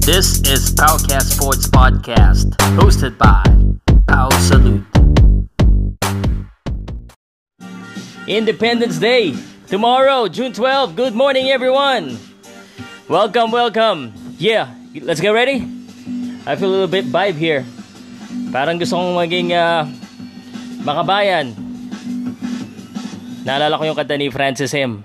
[0.00, 3.44] This is Powcast Sports Podcast, hosted by
[4.08, 4.80] Pow Salute.
[8.26, 9.36] Independence Day,
[9.68, 10.96] tomorrow, June 12.
[10.96, 12.16] Good morning, everyone.
[13.08, 14.12] Welcome, welcome.
[14.38, 14.72] Yeah,
[15.04, 15.68] let's get ready.
[16.46, 17.68] I feel a little bit vibe here.
[18.48, 19.84] Parang gusto kong maging uh,
[20.80, 21.52] makabayan.
[23.44, 25.04] Naalala ko yung kanta ni Francis M.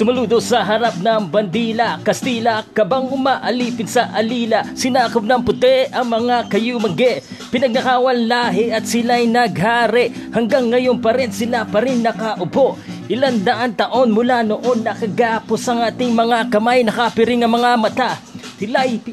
[0.00, 2.00] Sumuludo sa harap ng bandila.
[2.00, 4.64] Kastila, kabang umaalipin sa alila.
[4.72, 7.20] Sinakop ng puti ang mga kayumangge.
[7.52, 10.08] Pinagnakawan lahi at sila'y naghari.
[10.32, 12.80] Hanggang ngayon pa rin sila pa rin nakaupo.
[13.12, 16.80] Ilan daan taon mula noon nakagapos ang ating mga kamay.
[16.80, 18.16] Nakapiring ang mga mata.
[18.56, 19.04] Tila'y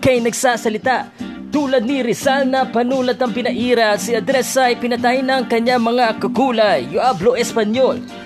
[0.00, 1.12] ikay nagsasalita.
[1.52, 6.86] Tulad ni Rizal na panulat ang pinaira Si Andres ay pinatay ng kanya mga kukulay
[6.94, 8.19] Yo hablo Espanyol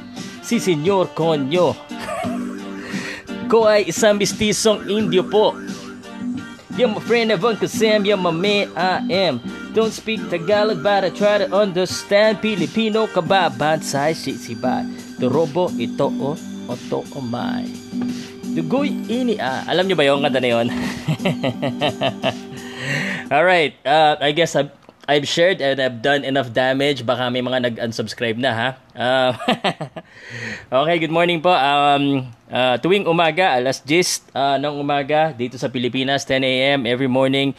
[0.45, 1.73] si Senyor Conyo.
[3.49, 5.57] Ko ay isang mistisong Indio po.
[6.75, 9.39] You're my friend of Uncle Sam, you're my man, I am.
[9.73, 13.47] Don't speak Tagalog but I try to understand Pilipino ka ba?
[13.49, 14.85] Bansay, sisibay.
[15.17, 16.35] Turobo, ito o,
[16.67, 17.71] oto o may.
[18.55, 19.63] Dugoy ini ah.
[19.71, 20.67] Alam niyo ba yung kanta na yun?
[23.35, 27.05] Alright, uh, I guess I've, I've shared and I've done enough damage.
[27.05, 28.69] Baka may mga nag-unsubscribe na ha.
[28.97, 29.33] Uh,
[30.85, 31.53] okay, good morning po.
[31.53, 36.81] Um, uh, tuwing umaga, alas 10 uh, ng umaga dito sa Pilipinas, 10 a.m.
[36.89, 37.53] every morning.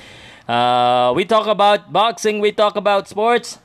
[0.50, 3.62] Uh, we talk about boxing, we talk about sports,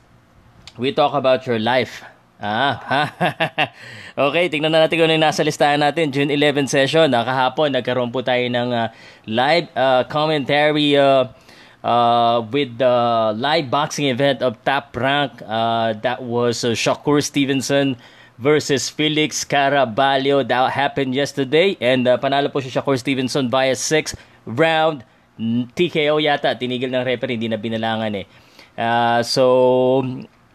[0.77, 2.05] we talk about your life.
[2.41, 3.13] Ah,
[4.29, 6.09] okay, tingnan na natin kung ano yung nasa listahan natin.
[6.09, 8.89] June 11 session, uh, kahapon nagkaroon po tayo ng uh,
[9.29, 11.29] live uh, commentary uh,
[11.83, 15.41] uh, with the live boxing event of Top Rank.
[15.45, 17.97] Uh, that was uh, Shakur Stevenson
[18.37, 20.47] versus Felix Caraballo.
[20.47, 21.77] That happened yesterday.
[21.81, 24.15] And uh, panalo po si Shakur Stevenson via 6
[24.45, 25.03] round
[25.77, 26.57] TKO yata.
[26.57, 28.25] Tinigil ng referee, hindi na binalangan eh.
[28.77, 30.01] Uh, so,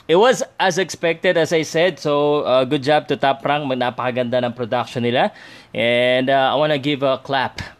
[0.08, 1.98] it was as expected as I said.
[1.98, 3.66] So, uh, good job to Top Rank.
[3.66, 5.34] Napakaganda ng production nila.
[5.74, 7.75] And uh, I wanna give a clap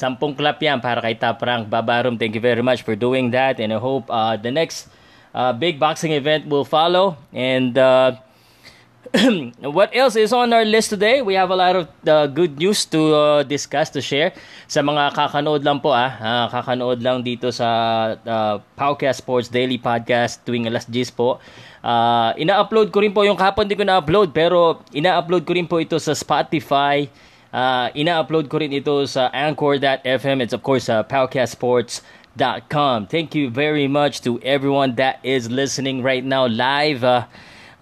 [0.00, 1.68] Sampung clap yan para kay Top Rank.
[1.68, 3.60] Babarum, thank you very much for doing that.
[3.60, 4.88] And I hope uh, the next
[5.36, 7.20] uh, big boxing event will follow.
[7.36, 8.16] And uh,
[9.76, 11.20] what else is on our list today?
[11.20, 14.32] We have a lot of uh, good news to uh, discuss, to share.
[14.72, 17.68] Sa mga kakanood lang po, ah, uh, kakanood lang dito sa
[18.16, 21.42] uh, Powcast Sports Daily Podcast tuwing alas 10 po.
[21.84, 25.80] Uh, ina-upload ko rin po yung kapon di ko na-upload pero ina-upload ko rin po
[25.80, 27.08] ito sa Spotify,
[27.50, 30.38] Uh, ina-upload ko rin ito sa Anchor.fm.
[30.38, 33.10] It's of course uh, PowcastSports.com.
[33.10, 37.02] Thank you very much to everyone that is listening right now live.
[37.02, 37.26] Uh,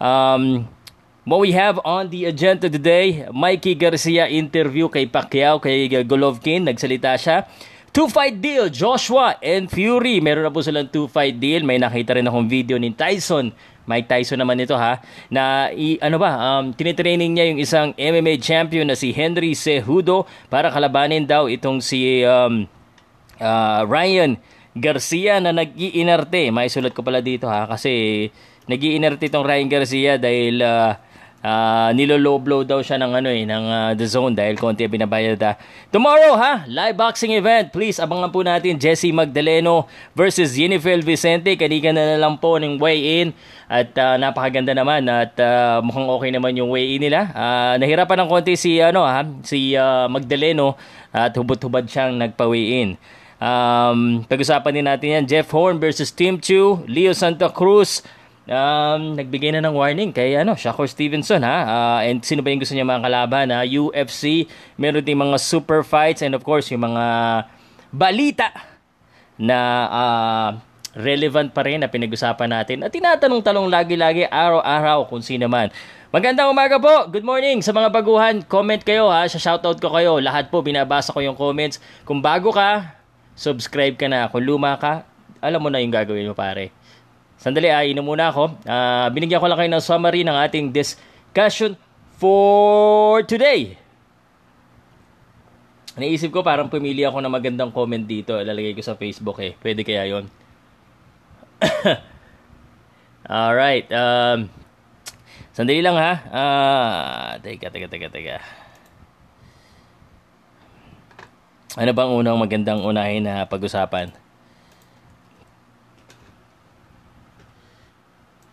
[0.00, 0.72] um,
[1.28, 6.64] what we have on the agenda today, Mikey Garcia interview kay Pacquiao, kay Golovkin.
[6.64, 7.44] Nagsalita siya.
[7.92, 10.20] Two-fight deal, Joshua and Fury.
[10.20, 11.64] Meron na po silang two-fight deal.
[11.64, 13.52] May nakita rin akong video ni Tyson
[13.88, 15.00] Mike Tyson naman ito ha,
[15.32, 20.28] na i, ano ba, um, tinitraining niya yung isang MMA champion na si Henry Cejudo
[20.53, 22.69] para kalabanin daw itong si um,
[23.41, 24.37] uh, Ryan
[24.76, 26.53] Garcia na nag-iinerte.
[26.53, 28.28] May sulat ko pala dito ha kasi
[28.69, 30.93] nag-iinerte itong Ryan Garcia dahil uh,
[31.43, 34.93] uh, nilolow blow daw siya ng ano eh ng uh, the zone dahil konti ang
[34.93, 35.54] binabayad uh.
[35.91, 36.66] tomorrow ha?
[36.66, 37.71] Live boxing event.
[37.71, 41.54] Please abangan po natin Jesse Magdaleno versus Yenifel Vicente.
[41.54, 43.28] Kanina na lang po ng weigh in
[43.69, 47.31] at uh, napakaganda naman at uh, mukhang okay naman yung weigh in nila.
[47.34, 50.75] Uh, nahirapan ng konti si ano ha si uh, Magdaleno
[51.12, 52.91] at hubot-hubad siyang nagpa-weigh in
[53.43, 55.25] um, pag-usapan din natin yan.
[55.25, 58.03] Jeff Horn versus Tim Chu Leo Santa Cruz
[58.48, 61.56] um, nagbigay na ng warning kay ano, Shakur Stevenson ha.
[61.64, 63.62] Uh, and sino ba yung gusto niya mga kalaban ha?
[63.62, 64.48] UFC,
[64.81, 67.04] meron din mga super fights and of course yung mga
[67.92, 68.50] balita
[69.38, 70.48] na uh,
[70.98, 75.70] relevant pa rin na pinag-usapan natin at tinatanong-talong lagi-lagi araw-araw kung sino man.
[76.08, 77.12] Magandang umaga po.
[77.12, 78.40] Good morning sa mga baguhan.
[78.49, 79.28] Comment kayo ha.
[79.28, 80.17] Sa shoutout ko kayo.
[80.25, 81.76] Lahat po binabasa ko yung comments.
[82.08, 82.96] Kung bago ka,
[83.37, 84.25] subscribe ka na.
[84.32, 85.05] Kung luma ka,
[85.44, 86.77] alam mo na yung gagawin mo pare.
[87.38, 88.50] Sandali, ah, inom muna ako.
[88.67, 91.79] Uh, binigyan ko lang kayo ng summary ng ating discussion
[92.19, 93.79] for today.
[95.94, 98.35] Naisip ko parang pumili ako ng magandang comment dito.
[98.35, 99.55] Lalagay ko sa Facebook eh.
[99.58, 100.26] Pwede kaya yon.
[103.26, 103.87] Alright.
[103.91, 104.50] Um,
[105.55, 106.12] sandali lang ha.
[106.31, 108.38] Uh, teka, teka, teka, teka.
[111.79, 114.11] Ano bang unang magandang unahin na pag-usapan?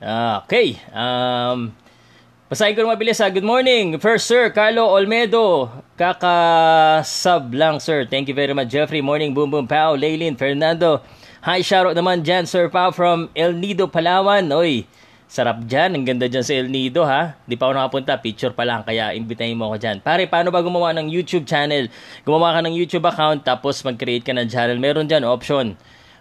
[0.06, 0.78] Okay.
[0.94, 1.74] Um,
[2.46, 3.34] Basahin ko na mabilis ha.
[3.34, 3.98] Good morning.
[3.98, 5.74] First, Sir Carlo Olmedo.
[5.98, 8.06] Kakasub lang, sir.
[8.06, 9.02] Thank you very much, Jeffrey.
[9.02, 9.98] Morning, Boom Boom Pao.
[9.98, 11.02] Laylin, Fernando.
[11.42, 14.46] Hi, shoutout naman dyan, Sir Pao from El Nido, Palawan.
[14.54, 14.86] Oy,
[15.26, 15.98] sarap dyan.
[15.98, 17.34] Ang ganda dyan sa El Nido, ha?
[17.50, 18.14] Di pa ako nakapunta.
[18.22, 18.86] Picture pa lang.
[18.86, 19.98] Kaya imbitahin mo ako dyan.
[20.06, 21.90] Pare, paano ba gumawa ng YouTube channel?
[22.22, 24.78] Gumawa ka ng YouTube account, tapos mag-create ka ng channel.
[24.78, 25.74] Meron dyan, option.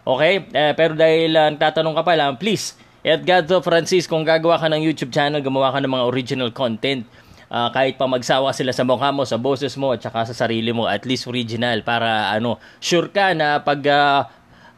[0.08, 0.40] Okay?
[0.56, 4.80] Eh, pero dahil uh, tatanong ka pa lang, please, Edgardo Francis, kung gagawa ka ng
[4.80, 7.04] YouTube channel, gumawa ka ng mga original content.
[7.52, 10.72] Uh, kahit pa magsawa sila sa mukha mo, sa boses mo, at saka sa sarili
[10.72, 14.24] mo, at least original para ano, sure ka na pag uh,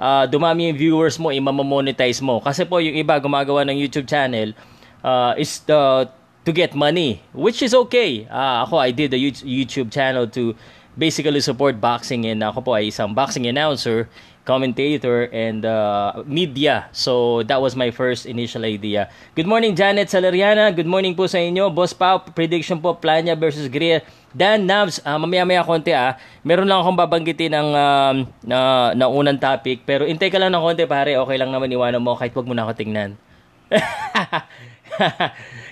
[0.02, 2.43] uh, dumami yung viewers mo, imamamonetize mo.
[2.43, 4.58] Kasi po yung iba gumagawa ng YouTube channel
[5.06, 6.11] uh, is the,
[6.43, 8.26] to get money, which is okay.
[8.26, 10.58] Uh, ako, I did a YouTube channel to
[10.99, 14.11] basically support boxing and ako po ay isang boxing announcer
[14.46, 16.87] commentator and uh, media.
[16.94, 19.10] So that was my first initial idea.
[19.34, 20.70] Good morning Janet Salariana.
[20.70, 21.66] Good morning po sa inyo.
[21.75, 24.06] Boss Pao, prediction po Plania versus Greer.
[24.31, 26.14] Dan Nabs, uh, mamaya-maya konti ah.
[26.46, 28.12] Meron lang akong babanggitin ng uh,
[28.46, 28.58] na,
[28.94, 29.82] na unang topic.
[29.82, 31.19] Pero intay ka lang ng konti pare.
[31.19, 33.19] Okay lang naman iwanan mo kahit wag mo na ako tingnan.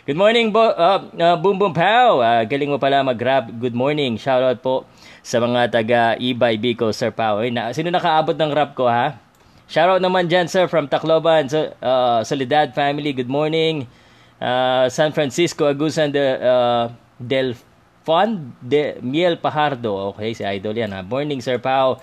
[0.05, 2.21] Good morning, bo- uh, uh, Boom Boom Pow.
[2.21, 3.49] Uh, galing mo pala mag-grab.
[3.55, 4.19] Good morning.
[4.19, 4.85] Shoutout po
[5.25, 7.41] sa mga taga Ibay, Bicol, Sir Pao.
[7.49, 9.17] Na, sino nakaabot ng rap ko, ha?
[9.65, 13.89] Shoutout naman dyan, sir, from Tacloban, so, uh, Solidad family, good morning.
[14.37, 17.57] Uh, San Francisco, Agusan de, uh, del
[18.05, 20.13] Fon de Miel Pajardo.
[20.13, 21.01] Okay, si Idol yan, ha?
[21.01, 21.97] Morning, Sir Pao.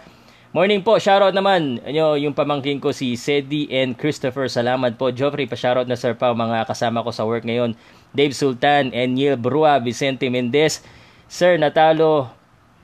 [0.50, 4.50] Morning po, shoutout naman nyo, yung pamangkin ko si Sedi and Christopher.
[4.50, 5.14] Salamat po.
[5.14, 7.78] Joffrey, pa-shoutout na Sir Pao, mga kasama ko sa work ngayon.
[8.18, 10.82] Dave Sultan and Neil Brua, Vicente Mendez.
[11.30, 12.41] Sir, natalo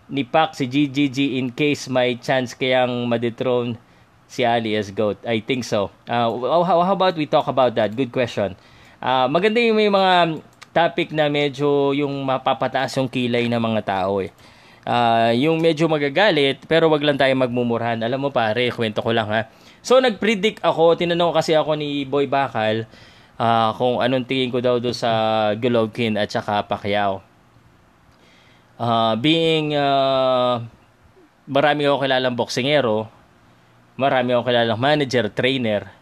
[0.07, 3.75] ni Pac si GGG in case may chance kayang madethrone
[4.27, 5.19] si Ali as GOAT?
[5.24, 5.92] I think so.
[6.07, 6.31] Uh,
[6.63, 7.95] how, how about we talk about that?
[7.95, 8.56] Good question.
[9.00, 14.24] Uh, maganda yung may mga topic na medyo yung mapapataas yung kilay ng mga tao
[14.24, 14.31] eh.
[14.88, 18.00] Uh, yung medyo magagalit pero wag lang tayo magmumurahan.
[18.00, 19.51] Alam mo pare, kwento ko lang ha.
[19.83, 22.88] So nagpredict ako, tinanong kasi ako ni Boy Bakal
[23.36, 27.26] uh, kung anong tingin ko daw do sa Golovkin at saka Pacquiao
[28.79, 30.62] uh, being uh,
[31.50, 33.09] marami akong kilalang boksingero,
[33.97, 35.97] marami akong kilalang manager, trainer,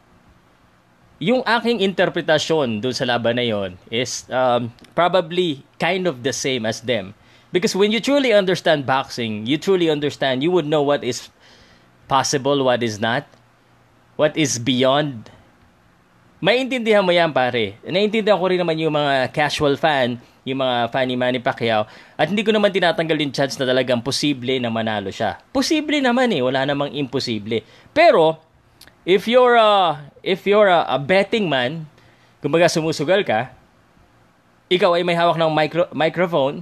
[1.19, 6.67] yung aking interpretasyon dun sa laban na yon is um, probably kind of the same
[6.67, 7.15] as them.
[7.55, 11.31] Because when you truly understand boxing, you truly understand, you would know what is
[12.11, 13.23] possible, what is not,
[14.19, 15.31] what is beyond.
[16.43, 17.79] Maintindihan mo yan, pare.
[17.87, 21.89] Naintindihan ko rin naman yung mga casual fan yung mga fan ni Manny Pacquiao.
[22.13, 25.41] At hindi ko naman tinatanggal yung chance na talagang posible na manalo siya.
[25.49, 27.65] Posible naman eh, wala namang imposible.
[27.91, 28.37] Pero,
[29.01, 31.89] if you're a, if you're a, a betting man,
[32.45, 33.49] kumbaga sumusugal ka,
[34.69, 36.61] ikaw ay may hawak ng micro, microphone,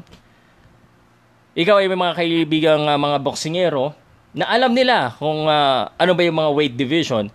[1.55, 3.95] ikaw ay may mga kaibigang uh, mga boksingero
[4.35, 7.31] na alam nila kung uh, ano ba yung mga weight division,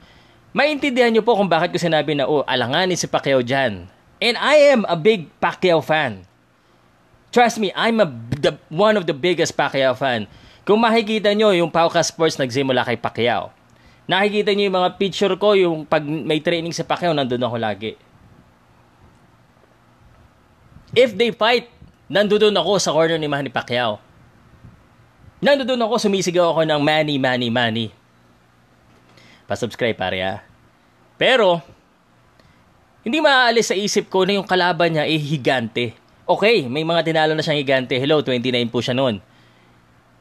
[0.53, 3.89] maintindihan nyo po kung bakit ko sinabi na, oh, alanganin si Pacquiao dyan.
[4.19, 6.28] And I am a big Pacquiao fan.
[7.29, 8.09] Trust me, I'm a,
[8.41, 10.25] the, one of the biggest Pacquiao fan.
[10.65, 13.53] Kung makikita nyo, yung Pauka Sports nagsimula kay Pacquiao.
[14.09, 17.93] Nakikita nyo yung mga picture ko, yung pag may training sa Pacquiao, nandun ako lagi.
[20.97, 21.69] If they fight,
[22.09, 24.01] nandun ako sa corner ni Manny Pacquiao.
[25.45, 27.87] Nandun ako, sumisigaw ako ng Manny, Manny, Manny.
[29.45, 30.35] Pa-subscribe pare ha.
[31.21, 31.61] Pero,
[33.05, 36.08] hindi maaalis sa isip ko na yung kalaban niya ay higante.
[36.29, 37.97] Okay, may mga tinalo na siyang higante.
[37.97, 39.17] Hello, 29 po siya noon.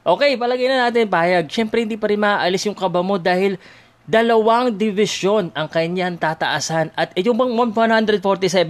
[0.08, 1.52] Okay, palagay na natin payag.
[1.52, 3.60] Siyempre, hindi pa rin maaalis yung kaba mo dahil
[4.08, 6.96] dalawang division ang kanyang tataasan.
[6.96, 8.24] At eh, yung bang 147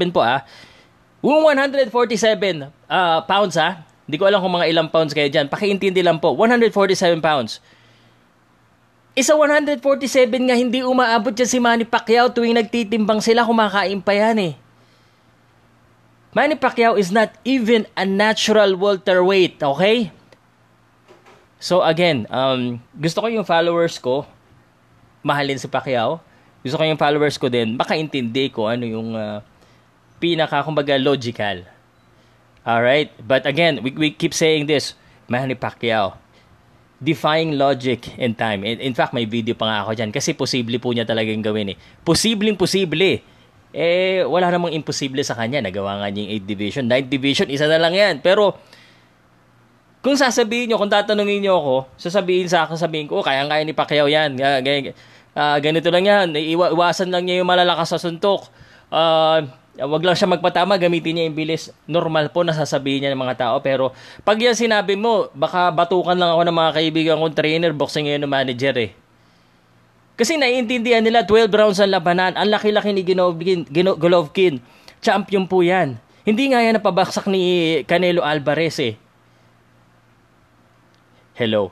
[0.10, 0.41] po ah,
[1.22, 1.94] yung 147
[2.89, 5.46] uh, pounds ah, hindi ko alam kung mga ilang pounds kayo dyan.
[5.46, 7.62] Pakiintindi lang po, 147 pounds.
[9.13, 9.77] Isa 147
[10.50, 14.53] nga hindi umaabot dyan si Manny Pacquiao tuwing nagtitimbang sila, kumakain pa yan eh.
[16.38, 20.13] Manny Pacquiao is not even a natural welterweight, okay?
[21.58, 24.22] So again, um, gusto ko yung followers ko
[25.25, 26.22] mahalin si Pacquiao.
[26.62, 29.41] Gusto ko yung followers ko din makaintindi ko ano yung uh,
[30.22, 31.65] pinaka kumbaga logical.
[32.62, 33.10] All right?
[33.17, 34.94] But again, we, we keep saying this,
[35.25, 36.22] Manny Pacquiao
[37.01, 38.65] defying logic and time.
[38.65, 41.74] In, in fact, may video pa nga ako dyan kasi posible po niya talagang gawin
[41.74, 41.77] eh.
[42.06, 43.17] Posibleng posible eh
[44.26, 45.62] wala namang imposible sa kanya.
[45.62, 46.84] Nagawa nga niya yung 8 division.
[46.90, 48.20] 9 division, isa na lang yan.
[48.26, 48.58] Pero
[50.02, 53.76] kung sasabihin nyo, kung tatanungin nyo ako, sasabihin sa akin, sabihin ko, oh, kaya-kaya ni
[53.76, 54.40] Pacquiao yan.
[54.40, 56.28] Uh, ganito lang yan.
[56.34, 58.50] Iwa- iwasan lang niya yung malalakas sa suntok.
[58.90, 59.46] Uh,
[59.78, 61.70] wag lang siya magpatama, gamitin niya yung bilis.
[61.86, 63.56] Normal po nasasabihin niya ng mga tao.
[63.62, 63.94] Pero
[64.26, 68.26] pag yan sinabi mo, baka batukan lang ako ng mga kaibigan kong trainer, boxing ngayon
[68.26, 68.92] manager eh.
[70.18, 72.34] Kasi naiintindihan nila 12 rounds ang labanan.
[72.34, 73.70] Ang laki-laki ni Golovkin.
[73.70, 74.58] Golovkin.
[74.98, 76.02] Champion po yan.
[76.26, 78.98] Hindi nga yan napabaksak ni Canelo Alvarez eh.
[81.38, 81.70] Hello.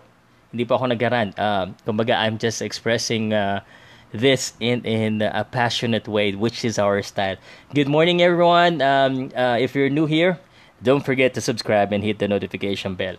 [0.53, 1.33] Hindi pa ako nag-rant.
[1.35, 3.65] Uh, kumbaga, I'm just expressing uh,
[4.13, 7.35] this in in a passionate way, which is our style.
[7.73, 8.79] Good morning, everyone.
[8.79, 10.39] Um, uh, if you're new here,
[10.85, 13.17] don't forget to subscribe and hit the notification bell.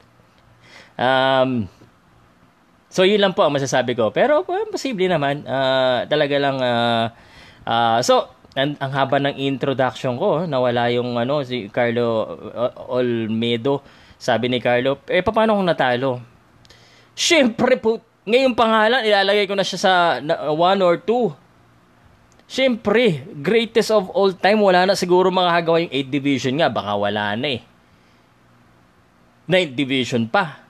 [0.97, 1.69] Um,
[2.91, 4.11] so yun lang po ang masasabi ko.
[4.11, 5.43] Pero well, posible naman.
[5.47, 6.57] Uh, talaga lang.
[6.59, 7.07] Uh,
[7.67, 12.25] uh, so ang, ang haba ng introduction ko, nawala yung ano si Carlo
[12.89, 13.85] Olmedo.
[14.17, 16.25] Sabi ni Carlo, eh paano kung natalo?
[17.13, 21.47] Siyempre po, ngayong pangalan, ilalagay ko na siya sa 1 or 2.
[22.47, 27.37] Siyempre, greatest of all time, wala na siguro makakagawa yung 8 division nga, baka wala
[27.37, 27.63] na eh.
[29.47, 30.66] 9 division pa.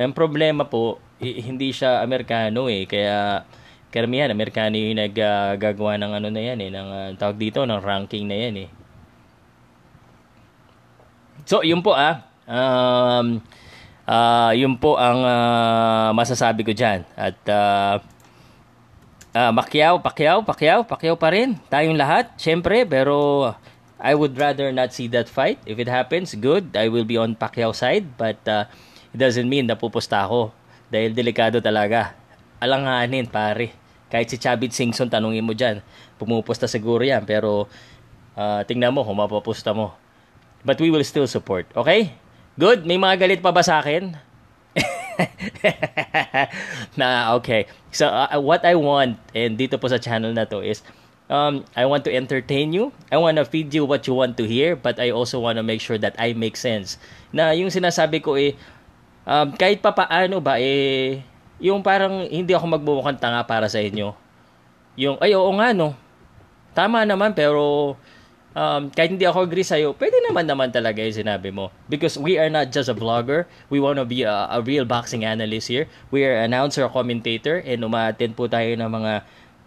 [0.00, 3.44] Ang problema po, hindi siya Amerikano eh, kaya
[3.92, 8.24] karamihan Amerikano yung naggagawa ng ano na yan eh, ng uh, tawag dito, ng ranking
[8.24, 8.68] na yan eh.
[11.44, 12.24] So, yun po ah.
[12.48, 13.44] Um,
[14.10, 17.06] Uh, yun po ang uh, masasabi ko dyan.
[17.14, 18.02] At uh,
[19.30, 21.54] uh, Pacquiao, Pacquiao, Pacquiao, Pacquiao pa rin.
[21.70, 22.82] Tayong lahat, syempre.
[22.82, 23.54] Pero
[24.02, 25.62] I would rather not see that fight.
[25.62, 26.74] If it happens, good.
[26.74, 28.18] I will be on Pacquiao side.
[28.18, 28.66] But uh,
[29.14, 30.54] it doesn't mean na pupusta ako.
[30.90, 32.14] Dahil delikado talaga.
[32.58, 33.74] Alanganin, pare.
[34.10, 35.82] Kahit si Chavit Singson, tanungin mo dyan.
[36.18, 37.22] Pumupusta siguro yan.
[37.22, 37.70] Pero
[38.34, 39.94] uh, tingnan mo kung mapapusta mo.
[40.66, 41.70] But we will still support.
[41.72, 42.14] Okay?
[42.58, 42.84] Good?
[42.84, 44.18] May mga galit pa ba sa akin?
[47.00, 47.66] na okay.
[47.92, 50.82] So uh, what I want and dito po sa channel na to is
[51.30, 52.92] um I want to entertain you.
[53.12, 55.64] I want to feed you what you want to hear, but I also want to
[55.64, 56.96] make sure that I make sense.
[57.34, 58.56] Na yung sinasabi ko eh
[59.30, 61.22] um, kahit pa paano ba eh
[61.62, 64.10] yung parang hindi ako magbubukan tanga para sa inyo.
[64.98, 65.94] Yung ay oo nga no.
[66.74, 67.94] Tama naman pero
[68.54, 71.70] um, kahit hindi ako agree sa'yo, pwede naman naman talaga yung sinabi mo.
[71.86, 73.46] Because we are not just a vlogger.
[73.68, 75.86] We want to be a, a real boxing analyst here.
[76.08, 79.12] We are announcer, commentator, and umaattend po tayo ng mga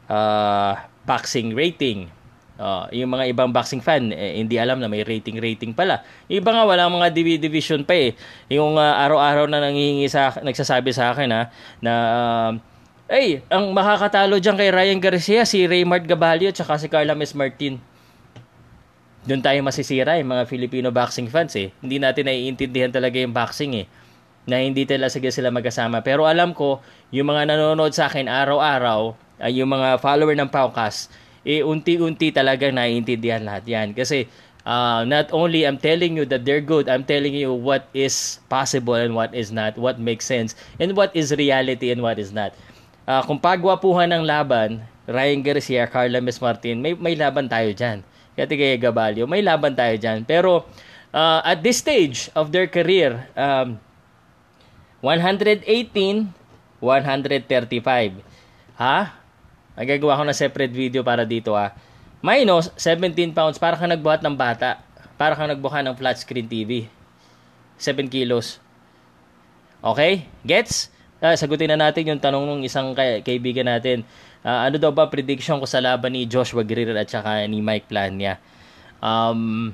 [0.10, 0.74] uh,
[1.06, 2.10] boxing rating.
[2.54, 6.06] Uh, yung mga ibang boxing fan, eh, hindi alam na may rating-rating pala.
[6.30, 7.10] Yung iba nga, walang mga
[7.42, 8.14] division pa eh.
[8.54, 11.50] Yung uh, araw-araw na nangihingi sa, nagsasabi sa akin ha,
[11.82, 12.52] na uh,
[13.10, 17.82] ay, ang makakatalo dyan kay Ryan Garcia, si Raymart Gabalio, at si Carla Mes Martin
[19.24, 21.72] doon tayo masisira yung mga Filipino boxing fans eh.
[21.80, 23.86] Hindi natin naiintindihan talaga yung boxing eh.
[24.44, 26.04] Na hindi talaga sila magkasama.
[26.04, 31.08] Pero alam ko, yung mga nanonood sa akin araw-araw, uh, yung mga follower ng Paukas,
[31.44, 33.88] eh unti-unti talaga naiintindihan lahat yan.
[33.92, 34.28] Kasi
[34.68, 38.96] uh, not only I'm telling you that they're good, I'm telling you what is possible
[38.96, 42.56] and what is not, what makes sense, and what is reality and what is not.
[43.04, 48.00] Uh, kung pagwapuhan ng laban, Ryan Garcia, Carla Mes Martin, may, may laban tayo dyan
[48.34, 49.30] Kati kay Gabalio.
[49.30, 50.26] May laban tayo dyan.
[50.26, 50.66] Pero
[51.14, 53.78] uh, at this stage of their career, um,
[55.06, 55.62] 118,
[56.82, 58.26] 135.
[58.82, 58.98] Ha?
[59.74, 61.74] Nagagawa ko na separate video para dito ha.
[62.24, 64.80] Minus 17 pounds para kang nagbuhat ng bata.
[65.20, 66.88] Para kang nagbuhat ng flat screen TV.
[67.78, 68.62] 7 kilos.
[69.84, 70.30] Okay?
[70.48, 70.94] Gets?
[71.24, 74.08] Uh, sagutin na natin yung tanong ng isang kay- kaibigan natin.
[74.44, 77.88] Uh, ano daw ba prediction ko sa laban ni Joshua Greer at saka ni Mike
[77.88, 78.40] Plania?
[79.00, 79.72] Um,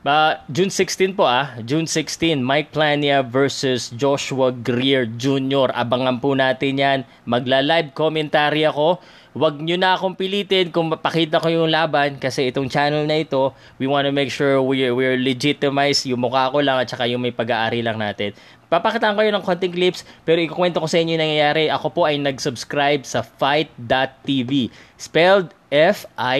[0.00, 5.68] ba, June 16 po ah, June 16, Mike Plania versus Joshua Greer Jr.
[5.76, 6.98] Abangan po natin yan.
[7.28, 9.00] Magla-live commentary ako.
[9.30, 13.54] Huwag nyo na akong pilitin kung mapakita ko yung laban kasi itong channel na ito,
[13.78, 17.22] we want to make sure we, we're legitimize yung mukha ko lang at saka yung
[17.22, 18.34] may pag-aari lang natin.
[18.66, 21.70] Papakitaan ko yun ng konting clips pero ikukwento ko sa inyo yung nangyayari.
[21.70, 24.70] Ako po ay nag-subscribe sa fight.tv.
[24.98, 26.34] Spelled F-I-T-E.tv.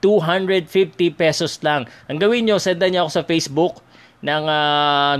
[0.00, 1.84] 250 pesos lang.
[2.08, 3.74] Ang gawin nyo, sendan nyo ako sa Facebook
[4.20, 5.16] ng uh,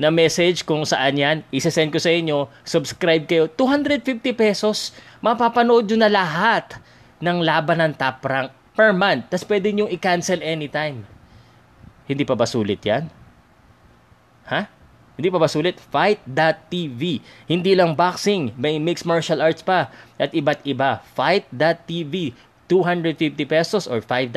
[0.00, 1.44] na message kung saan yan.
[1.52, 2.48] Isasend ko sa inyo.
[2.64, 3.44] Subscribe kayo.
[3.52, 4.96] 250 pesos.
[5.20, 6.80] Mapapanood nyo na lahat
[7.20, 9.28] ng laban ng top rank per month.
[9.28, 11.04] Tapos pwede nyo i-cancel anytime.
[12.08, 13.12] Hindi pa ba sulit yan?
[14.48, 14.72] Ha?
[15.20, 15.76] Hindi pa ba sulit?
[15.76, 17.20] Fight.tv.
[17.44, 21.04] Hindi lang boxing, may mixed martial arts pa at iba't iba.
[21.12, 22.32] Fight.tv.
[22.70, 24.30] 250 pesos or $5.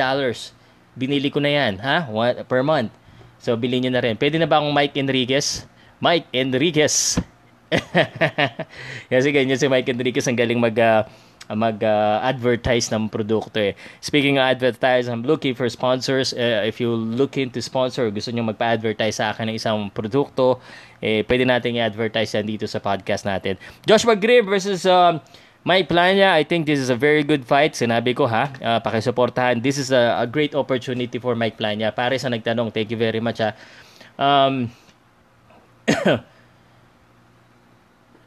[0.98, 2.10] Binili ko na yan, ha?
[2.10, 2.90] One, per month.
[3.38, 4.18] So, bilhin nyo na rin.
[4.18, 5.62] Pwede na ba akong Mike Enriquez?
[6.02, 7.22] Mike Enriquez.
[9.12, 11.06] Kasi ganyan si Mike Enriquez ang galing mag uh,
[11.52, 13.76] mag-advertise uh, ng produkto eh.
[14.00, 16.32] Speaking of advertise, I'm looking for sponsors.
[16.32, 20.56] Uh, if you looking to sponsor, gusto nyo magpa-advertise sa akin ng isang produkto,
[21.04, 23.60] eh, pwede natin i-advertise yan dito sa podcast natin.
[23.84, 25.20] Joshua Greer versus uh,
[25.64, 27.72] Mike Plania, I think this is a very good fight.
[27.72, 29.64] Sinabi ko ha, uh, pakisuportahan.
[29.64, 31.88] This is a, a great opportunity for Mike Plania.
[31.88, 33.56] Pare sa nagtanong, thank you very much ha.
[34.20, 34.68] Um,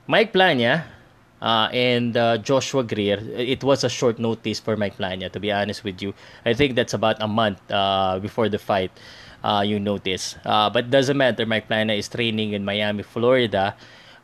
[0.09, 0.97] Mike Plania,
[1.41, 5.51] uh, and uh, Joshua Greer, it was a short notice for Mike Plania, to be
[5.51, 6.13] honest with you.
[6.45, 8.91] I think that's about a month uh, before the fight,
[9.43, 10.35] uh, you notice.
[10.45, 13.75] Uh, but doesn't matter, Mike Plania is training in Miami, Florida.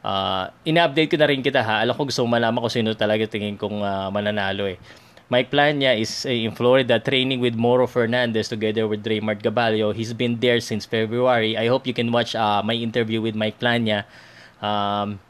[0.03, 1.79] Uh, ina-update ko na rin kita ha.
[1.79, 4.75] Alam ko gusto mo malaman kung sino talaga tingin kong uh, mananalo eh.
[5.31, 9.95] Mike Plania is uh, in Florida training with Moro Fernandez together with Raymart Gabalio.
[9.95, 11.55] He's been there since February.
[11.55, 14.03] I hope you can watch uh, my interview with Mike Plania.
[14.61, 15.23] Um,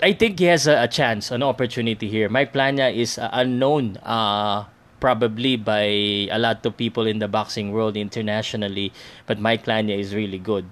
[0.00, 2.30] I think he has a, a chance, an opportunity here.
[2.30, 4.64] Mike Plania is uh, unknown uh,
[5.00, 5.82] probably by
[6.30, 8.92] a lot of people in the boxing world internationally,
[9.26, 10.70] but Mike Plania is really good.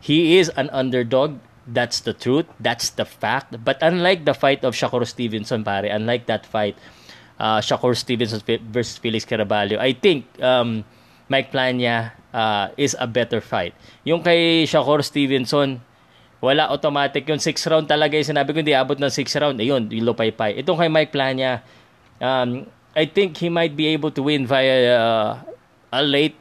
[0.00, 1.38] He is an underdog.
[1.68, 2.48] That's the truth.
[2.58, 3.62] That's the fact.
[3.62, 6.74] But unlike the fight of Shakur Stevenson, pare, unlike that fight,
[7.38, 8.40] uh, Shakur Stevenson
[8.72, 10.84] versus Felix Caraballo, I think um,
[11.28, 13.76] Mike Plania uh, is a better fight.
[14.02, 15.84] Yung kay Shakur Stevenson,
[16.40, 19.92] wala automatic yung 6 round talaga yung sinabi ko hindi abot ng 6 round ayun
[19.92, 21.60] yung lupay-pay itong kay Mike Plania
[22.16, 22.64] um,
[22.96, 25.30] I think he might be able to win via uh,
[25.92, 26.34] a late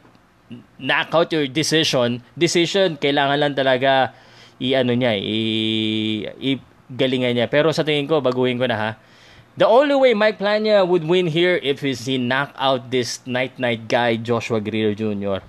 [0.82, 4.14] knockout or decision decision kailangan lang talaga
[4.58, 5.40] i-ano niya i,
[6.42, 6.52] i
[6.90, 8.92] galingan niya pero sa tingin ko baguhin ko na ha
[9.60, 13.92] The only way Mike Plania would win here if he knock out this night night
[13.92, 15.44] guy Joshua Greer Jr.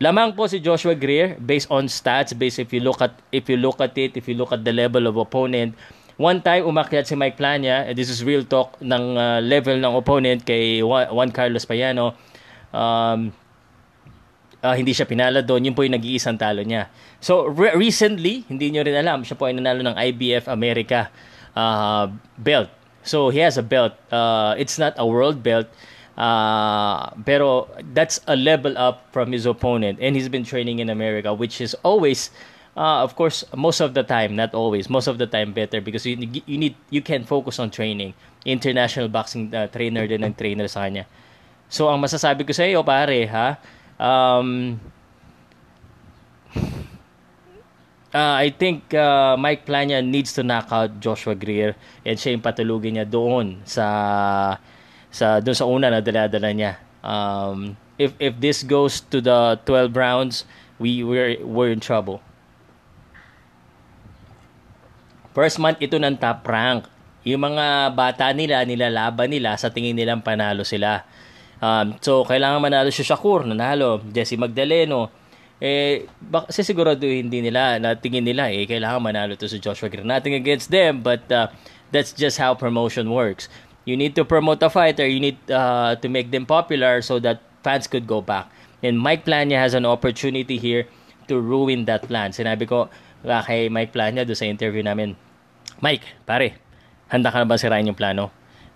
[0.00, 3.60] Lamang po si Joshua Greer based on stats, based if you look at if you
[3.60, 5.76] look at it, if you look at the level of opponent.
[6.16, 9.92] One time umakyat si Mike Plania, and this is real talk ng uh, level ng
[9.92, 12.16] opponent kay Juan Carlos Payano.
[12.72, 13.36] Um,
[14.62, 16.88] uh, hindi siya pinala doon, yun po yung nag-iisang talo niya.
[17.20, 21.12] So re- recently, hindi niyo rin alam, siya po ay nanalo ng IBF America
[21.56, 22.08] uh,
[22.40, 22.68] belt.
[23.04, 23.96] So he has a belt.
[24.12, 25.68] Uh, it's not a world belt
[26.20, 27.64] Uh, pero
[27.96, 31.72] that's a level up from his opponent, and he's been training in America, which is
[31.80, 32.28] always,
[32.76, 36.04] uh, of course, most of the time, not always, most of the time better because
[36.04, 38.12] you you need you can focus on training.
[38.44, 41.08] International boxing uh, trainer din ang trainer sa kanya.
[41.72, 43.56] So ang masasabi ko sa iyo pare ha,
[44.00, 44.80] um,
[48.16, 52.42] uh, I think uh, Mike Plania needs to knock out Joshua Greer and siya yung
[52.42, 53.86] patulugin niya doon sa
[55.12, 56.80] sa doon sa una na dala-dala niya.
[57.04, 60.48] Um, if if this goes to the 12 rounds,
[60.80, 62.24] we we're we're in trouble.
[65.30, 66.88] First month ito ng top rank.
[67.20, 71.04] Yung mga bata nila, nilalaban nila, sa tingin nilang panalo sila.
[71.60, 74.00] Um, so, kailangan manalo si Shakur, nanalo.
[74.12, 75.12] Jesse Magdaleno.
[75.60, 80.08] Eh, bak- sigurado hindi nila, na tingin nila, eh, kailangan manalo to si Joshua Green.
[80.08, 81.52] Nothing against them, but uh,
[81.92, 83.52] that's just how promotion works
[83.84, 87.40] you need to promote a fighter, you need uh, to make them popular so that
[87.62, 88.46] fans could go back.
[88.82, 90.88] And Mike Plania has an opportunity here
[91.28, 92.32] to ruin that plan.
[92.32, 92.88] Sinabi ko
[93.24, 95.16] uh, kay Mike Plania do sa interview namin,
[95.80, 96.60] Mike, pare,
[97.08, 98.30] handa ka na ba sirain yung plano?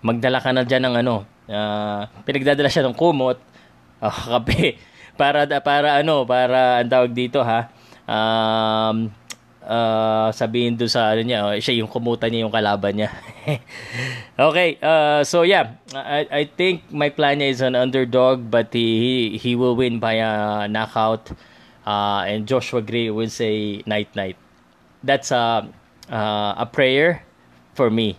[0.05, 3.39] Magdala ka na dyan ng ano, uh, pinagdadala siya ng kumot,
[4.01, 4.79] uh, kape,
[5.15, 7.71] para, para ano, para ang tawag dito ha,
[8.09, 9.09] um,
[9.65, 13.11] uh, sabihin doon sa ano niya, oh, siya yung kumuta niya yung kalaban niya.
[14.51, 19.15] okay, uh, so yeah, I, I think Mike Plania is an underdog but he, he,
[19.39, 21.33] he will win by a knockout
[21.87, 24.37] uh, and Joshua Gray will say night night.
[25.05, 25.69] That's a,
[26.09, 27.25] uh, a prayer
[27.75, 28.17] for me.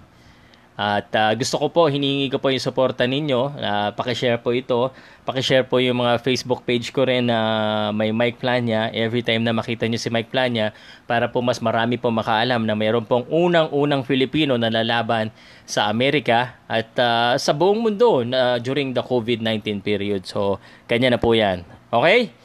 [0.76, 3.56] At uh, gusto ko po, hinihingi ko po yung suporta ninyo.
[3.56, 4.92] Uh, pakishare po ito.
[5.24, 8.92] Pakishare po yung mga Facebook page ko rin na uh, may Mike Plania.
[8.92, 10.76] Every time na makita nyo si Mike Plania,
[11.08, 15.32] para po mas marami po makaalam na mayroon pong unang-unang Filipino na lalaban
[15.64, 20.28] sa Amerika at uh, sa buong mundo na uh, during the COVID-19 period.
[20.28, 20.60] So,
[20.92, 21.64] kanya na po yan.
[21.88, 22.36] Okay?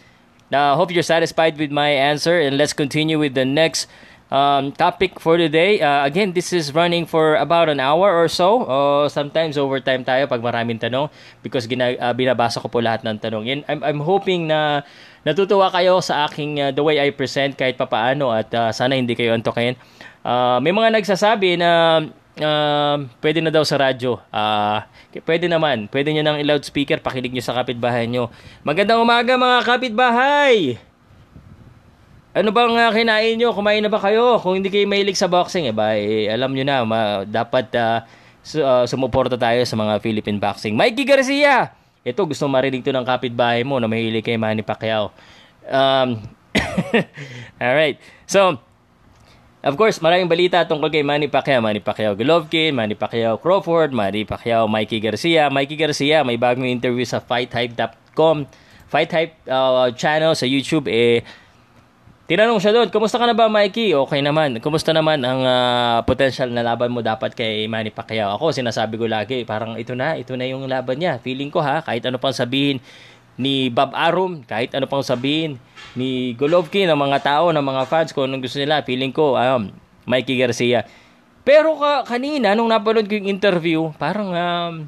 [0.51, 3.87] Now, hope you're satisfied with my answer and let's continue with the next
[4.31, 5.83] um, topic for today.
[5.83, 8.65] Uh, again, this is running for about an hour or so.
[8.65, 11.11] Uh, sometimes overtime tayo pag maraming tanong
[11.43, 13.45] because gina, uh, binabasa ko po lahat ng tanong.
[13.51, 14.87] And I'm, I'm hoping na
[15.27, 19.13] natutuwa kayo sa aking uh, the way I present kahit papaano at uh, sana hindi
[19.19, 19.77] kayo antokin.
[20.25, 22.01] Uh, may mga nagsasabi na
[22.41, 24.17] uh, pwede na daw sa radyo.
[24.33, 24.81] Uh,
[25.27, 25.91] pwede naman.
[25.91, 27.03] Pwede nyo nang i-loudspeaker.
[27.03, 28.31] Pakinig nyo sa kapitbahay nyo.
[28.63, 30.90] Magandang umaga mga kapitbahay!
[32.31, 33.51] Ano bang uh, kinain nyo?
[33.51, 34.39] Kumain na ba kayo?
[34.39, 38.07] Kung hindi kayo mahilig sa boxing, eh, ba, eh, alam nyo na, ma, dapat uh,
[38.43, 40.79] su- uh, sumuporta tayo sa mga Philippine boxing.
[40.79, 41.75] Mikey Garcia!
[42.01, 45.13] Ito, gusto marinig to ng kapitbahay mo na mahilig kay Manny Pacquiao.
[45.67, 46.23] Um,
[47.61, 48.01] Alright.
[48.25, 48.57] So,
[49.61, 51.61] of course, maraming balita tungkol kay Manny Pacquiao.
[51.61, 55.53] Manny Pacquiao Golovkin, Manny Pacquiao Crawford, Manny Pacquiao Mikey Garcia.
[55.53, 58.49] Mikey Garcia, may bagong interview sa FightHype.com.
[58.91, 60.91] Fight Hype uh, channel sa YouTube.
[60.91, 61.23] Eh,
[62.31, 63.91] Tinanong siya doon, kumusta ka na ba Mikey?
[64.07, 64.63] Okay naman.
[64.63, 68.39] Kumusta naman ang uh, potential na laban mo dapat kay Manny Pacquiao?
[68.39, 71.19] Ako, sinasabi ko lagi, parang ito na, ito na yung laban niya.
[71.19, 72.79] Feeling ko ha, kahit ano pang sabihin
[73.35, 75.59] ni Bob Arum, kahit ano pang sabihin
[75.99, 79.75] ni Golovkin, ng mga tao, ng mga fans, kung anong gusto nila, feeling ko, um,
[80.07, 80.87] Mikey Garcia.
[81.43, 84.87] Pero ka, kanina, nung napanood ko yung interview, parang um,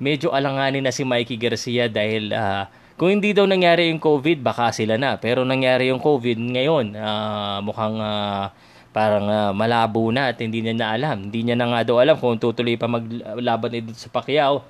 [0.00, 4.70] medyo alanganin na si Mikey Garcia dahil uh, kung hindi daw nangyari yung COVID, baka
[4.70, 5.18] sila na.
[5.18, 8.54] Pero nangyari yung COVID ngayon, uh, mukhang uh,
[8.94, 11.26] parang uh, malabo na at hindi niya na alam.
[11.26, 14.62] Hindi niya na nga daw alam kung tutuloy pa maglaban dito sa Pacquiao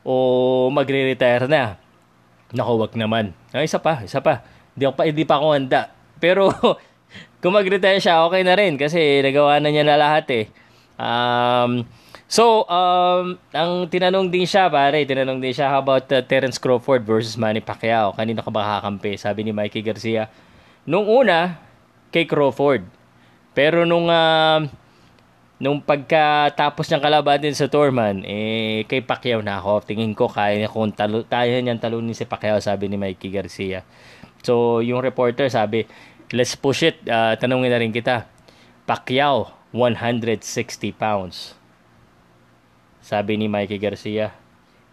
[0.00, 0.14] o
[0.72, 1.76] magre-retire na.
[2.56, 3.36] Naku, wag naman.
[3.52, 4.40] Ay, isa pa, isa pa.
[4.72, 5.92] Hindi, pa, hindi pa ako handa.
[6.16, 6.48] Pero
[7.44, 10.44] kung mag-retire siya, okay na rin kasi nagawa na niya na lahat eh.
[10.96, 11.84] Um,
[12.32, 17.04] So, um, ang tinanong din siya, pare, tinanong din siya, how about uh, Terence Crawford
[17.04, 18.16] versus Manny Pacquiao?
[18.16, 18.80] Kanino ka ba?
[19.20, 20.32] Sabi ni Mikey Garcia.
[20.88, 21.60] Nung una,
[22.08, 22.88] kay Crawford.
[23.52, 24.64] Pero nung uh,
[25.60, 29.84] nung pagkatapos ng kalaban din sa Torman, eh, kay Pacquiao na ako.
[29.84, 33.84] Tingin ko kaya niya kung talo, kaya niyang talunin si Pacquiao, sabi ni Mikey Garcia.
[34.40, 35.84] So, yung reporter sabi,
[36.32, 36.96] let's push it.
[37.04, 38.24] Uh, tanungin na rin kita.
[38.88, 40.40] Pacquiao, 160
[40.96, 41.60] pounds.
[43.02, 44.30] Sabi ni Mikey Garcia.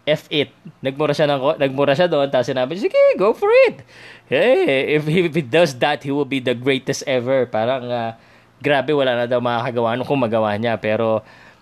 [0.10, 0.50] F it.
[0.82, 3.86] Nagmura siya ng nagmura siya doon tapos sinabi, sige, go for it.
[4.26, 7.46] Hey, if he, if he does that, he will be the greatest ever.
[7.46, 8.18] Parang uh,
[8.58, 11.22] grabe wala na daw makakagawa nung kung magawa niya pero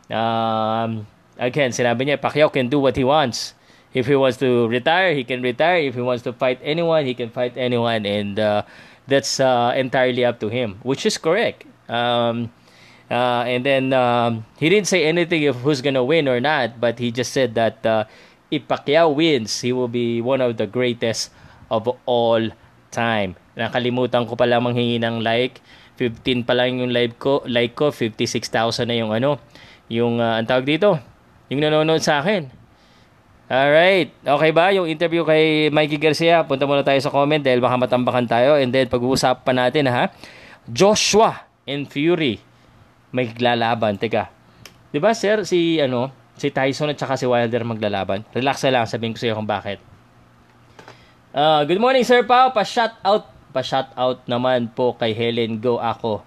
[0.10, 1.03] um,
[1.38, 3.53] again, sinabi niya Pacquiao can do what he wants.
[3.91, 5.79] If he wants to retire, he can retire.
[5.83, 8.62] If he wants to fight anyone, he can fight anyone and uh,
[9.07, 11.63] that's uh, entirely up to him, which is correct.
[11.89, 12.51] Um,
[13.08, 17.00] Uh, and then um, he didn't say anything of who's gonna win or not, but
[17.00, 18.04] he just said that uh,
[18.52, 21.32] if Pacquiao wins, he will be one of the greatest
[21.72, 22.43] of all
[22.91, 23.39] time.
[23.56, 25.63] Nakalimutan ko pala manghingi ng like.
[25.98, 29.41] 15 pa lang yung live ko, like ko, 56,000 na yung ano,
[29.89, 30.93] yung uh, ang tawag dito,
[31.50, 32.54] yung nanonood sa akin.
[33.50, 36.43] Alright, okay ba yung interview kay Mikey Garcia?
[36.46, 40.12] Punta muna tayo sa comment dahil baka matambakan tayo and then pag-uusapan natin ha.
[40.70, 42.43] Joshua and Fury
[43.13, 43.96] maglalaban.
[43.96, 44.32] Teka,
[44.91, 48.24] di ba sir, si ano, si Tyson at saka si Wilder maglalaban?
[48.32, 49.80] Relax na lang, sabihin ko sa iyo kung bakit.
[51.38, 56.26] Uh, good morning Sir Pao, pa-shout out, pa-shout out naman po kay Helen Go ako.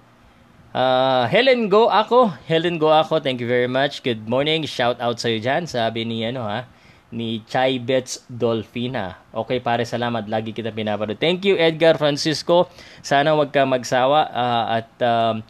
[0.70, 4.06] Uh, Helen Go ako, Helen Go ako, thank you very much.
[4.06, 6.68] Good morning, shout out sa iyo diyan, sabi ni ano ha
[7.10, 9.18] ni Chai Bets Dolfina.
[9.34, 10.30] Okay pare, salamat.
[10.30, 11.18] Lagi kita pinapanood.
[11.18, 12.70] Thank you Edgar Francisco.
[13.02, 15.42] Sana wag ka magsawa uh, at um,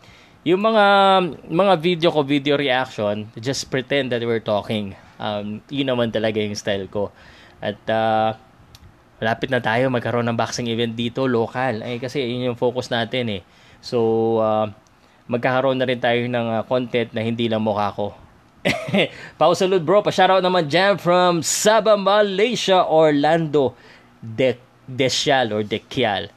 [0.44, 0.84] yung mga
[1.48, 4.96] mga video ko, video reaction, just pretend that we're talking.
[5.20, 7.12] Um, yun naman talaga yung style ko.
[7.60, 8.32] At uh,
[9.20, 11.84] malapit na tayo magkaroon ng boxing event dito, local.
[11.84, 13.42] Eh, kasi yun yung focus natin eh.
[13.84, 14.72] So, uh,
[15.28, 18.16] magkakaroon na rin tayo ng uh, content na hindi lang mukha ko.
[19.40, 23.76] Pausalud bro, pa-shoutout naman dyan from Sabah, Malaysia, Orlando,
[24.20, 24.56] De
[24.88, 26.32] Desyal or Dekial.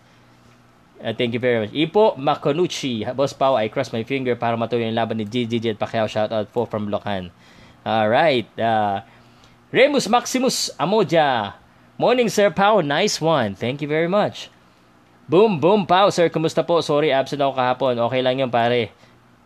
[1.04, 1.76] Uh, thank you very much.
[1.76, 3.04] Ipo Makonuchi.
[3.12, 6.08] Boss Pao, I cross my finger para matuloy yung laban ni GGG at Pacquiao.
[6.08, 7.28] Shout out po from Locan.
[7.84, 8.48] Alright.
[8.56, 9.04] Uh,
[9.68, 11.60] Remus Maximus Amoja.
[12.00, 12.80] Morning, Sir Pao.
[12.80, 13.52] Nice one.
[13.52, 14.48] Thank you very much.
[15.28, 16.08] Boom, boom, Pao.
[16.08, 16.80] Sir, kumusta po?
[16.80, 18.00] Sorry, absent ako kahapon.
[18.08, 18.96] Okay lang yun, pare.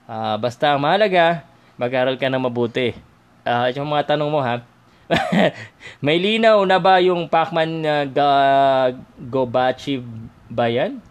[0.06, 1.42] Uh, basta mahalaga,
[1.74, 2.94] mag-aral ka na mabuti.
[3.42, 4.62] Uh, yung mga tanong mo, ha?
[6.06, 10.04] May linaw na ba yung Pacman uh, Gobachi
[10.52, 11.02] ba yan?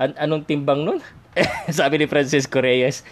[0.00, 1.04] An- anong timbang nun?
[1.68, 3.04] Sabi ni Francisco Reyes.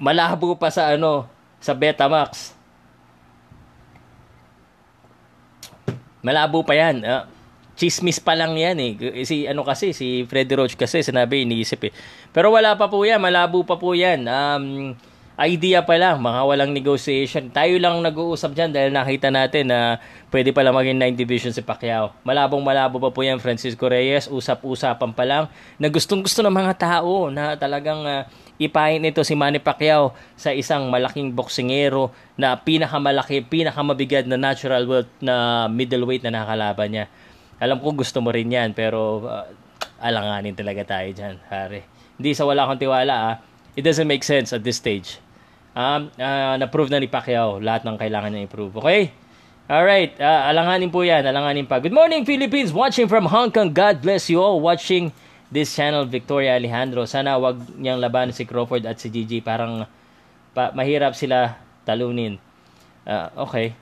[0.00, 1.28] Malabo pa sa ano,
[1.60, 2.56] sa Betamax.
[6.24, 7.04] Malabo pa yan.
[7.04, 7.28] Uh,
[7.76, 8.92] chismis pa lang yan eh.
[9.26, 11.92] Si ano kasi, si Freddy Roach kasi sinabi, iniisip eh.
[12.32, 14.24] Pero wala pa po yan, malabo pa po yan.
[14.24, 14.96] Um,
[15.42, 17.50] idea pa lang, mga walang negotiation.
[17.50, 19.98] Tayo lang nag-uusap dyan dahil nakita natin na
[20.30, 22.14] pwede pala maging 9 division si Pacquiao.
[22.22, 24.30] Malabong malabo pa po yan, Francisco Reyes.
[24.30, 25.44] Usap-usapan pa lang
[25.82, 28.22] na gustong-gusto ng mga tao na talagang uh,
[28.62, 35.10] ipahin ito si Manny Pacquiao sa isang malaking boksingero na pinakamalaki, pinakamabigat na natural weight
[35.18, 37.04] na middleweight na nakalaban niya.
[37.58, 39.46] Alam ko gusto mo rin yan pero uh,
[40.02, 41.86] alanganin talaga tayo dyan, pare.
[42.18, 43.36] Hindi sa wala akong tiwala, ah.
[43.72, 45.21] It doesn't make sense at this stage.
[45.72, 48.76] Um, uh, na-prove na ni Pacquiao lahat ng kailangan niya i-prove.
[48.76, 49.08] Okay?
[49.72, 51.80] Alright, uh, alanganin po yan, alanganin pa.
[51.80, 52.76] Good morning, Philippines!
[52.76, 53.72] Watching from Hong Kong.
[53.72, 55.16] God bless you all watching
[55.48, 57.08] this channel, Victoria Alejandro.
[57.08, 59.40] Sana wag niyang laban si Crawford at si Gigi.
[59.40, 59.88] Parang
[60.52, 61.56] pa, mahirap sila
[61.88, 62.36] talunin.
[63.08, 63.72] Uh, okay.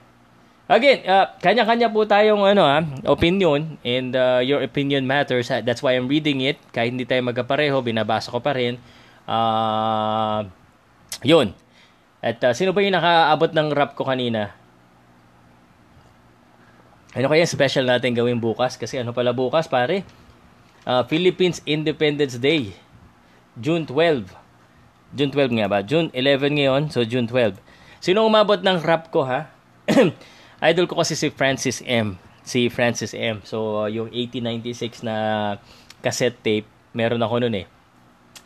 [0.71, 2.79] Again, uh, kanya-kanya po tayong ano ah,
[3.11, 5.51] opinion and uh, your opinion matters.
[5.51, 6.55] That's why I'm reading it.
[6.71, 8.79] Kahit hindi tayo magkapareho, binabasa ko pa rin.
[9.27, 10.47] Uh,
[11.27, 11.51] yun.
[12.21, 14.53] At uh, sino ba yung nakaabot ng rap ko kanina?
[17.11, 18.77] Ano kaya special natin gawin bukas?
[18.77, 20.07] Kasi ano pala bukas, pare?
[20.85, 22.77] Uh, Philippines Independence Day.
[23.57, 24.31] June 12.
[25.11, 25.79] June 12 nga ba?
[25.83, 27.59] June 11 ngayon, so June 12.
[27.99, 29.51] Sino umabot ng rap ko, ha?
[30.71, 32.15] idol ko kasi si Francis M.
[32.47, 33.43] Si Francis M.
[33.43, 35.15] So, uh, yung 1896 na
[35.99, 37.80] cassette tape, meron ako noon eh.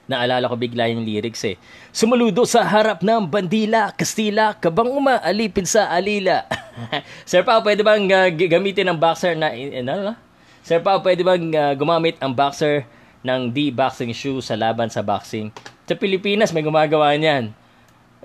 [0.06, 1.58] Naalala ko bigla yung lyrics eh.
[1.90, 6.46] Sumuludo sa harap ng bandila, Kastila, kabang umaalipin sa alila.
[7.30, 10.14] Sir Pao, pwede bang uh, gamitin ang boxer na, eh, ano,
[10.62, 12.86] Sir Pao, pwede bang uh, gumamit ang boxer
[13.26, 15.50] ng D-boxing shoe sa laban sa boxing?
[15.90, 17.50] Sa Pilipinas, may gumagawa niyan.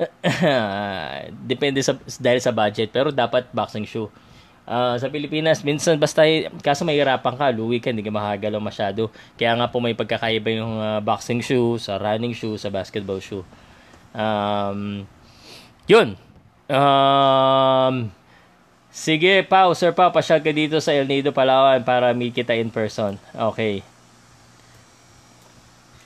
[1.50, 4.08] Depende sa dahil sa budget pero dapat boxing shoe.
[4.68, 6.22] Uh, sa Pilipinas, minsan basta
[6.62, 9.10] kaso mahirapan ka, luwi ka, hindi ka makagalaw masyado.
[9.34, 13.42] Kaya nga po may pagkakaiba yung uh, boxing shoe, sa running shoe, sa basketball shoe.
[14.14, 15.10] Um,
[15.90, 16.14] yun.
[16.70, 18.14] Um,
[18.94, 22.70] sige, Pau, Sir Pau, pasyal ka dito sa El Nido, Palawan para meet kita in
[22.70, 23.18] person.
[23.34, 23.82] Okay.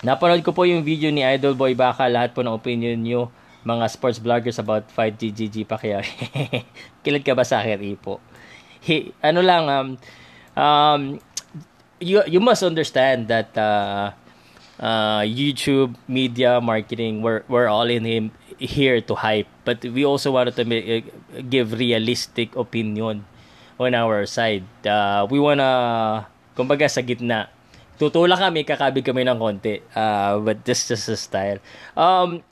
[0.00, 3.28] Napanood ko po yung video ni Idol Boy Baka, lahat po ng opinion nyo
[3.64, 6.04] mga sports vloggers about fight GGG pa kaya
[7.02, 8.20] kilid ka ba sa akin Ipo
[8.84, 9.88] He, ano lang um,
[10.60, 11.02] um
[12.04, 14.12] you you must understand that uh,
[14.76, 18.24] uh, YouTube media marketing we're we're all in him
[18.60, 21.00] here to hype but we also wanted to make, uh,
[21.48, 23.24] give realistic opinion
[23.80, 24.68] on our side.
[24.86, 27.50] Uh, we wanna kumbaga sa gitna
[27.96, 31.58] tutulak kami kakabig kami ng konti uh, but this is a style.
[31.96, 32.44] Um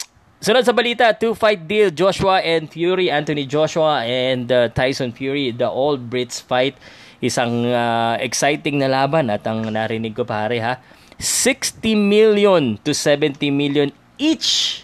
[0.42, 5.70] Sunod sa balita, two-fight deal, Joshua and Fury, Anthony Joshua and uh, Tyson Fury, the
[5.70, 6.74] All Brits fight.
[7.22, 10.82] Isang uh, exciting na laban at ang narinig ko pare ha,
[11.14, 14.82] 60 million to 70 million each.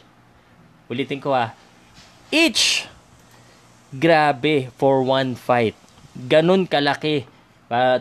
[0.87, 1.51] Ulitin ko ha,
[2.31, 2.87] each.
[3.91, 5.75] Grabe for one fight.
[6.15, 7.27] Ganun kalaki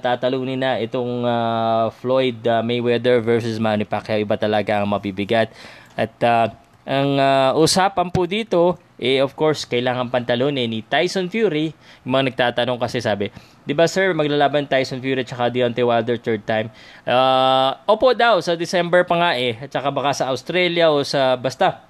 [0.06, 4.22] tatalunin na itong uh, Floyd uh, Mayweather versus Manny Pacquiao.
[4.22, 5.50] Iba talaga ang mabibigat.
[5.98, 6.54] At uh,
[6.88, 11.76] ang uh, usapan po dito, eh of course, kailangan pantalunin ni Tyson Fury.
[12.08, 13.28] Yung mga nagtatanong kasi sabi,
[13.68, 16.72] di ba sir, maglalaban Tyson Fury at Deontay Wilder third time?
[17.04, 19.60] Uh, opo daw, sa December pa nga eh.
[19.60, 21.87] At saka baka sa Australia o sa basta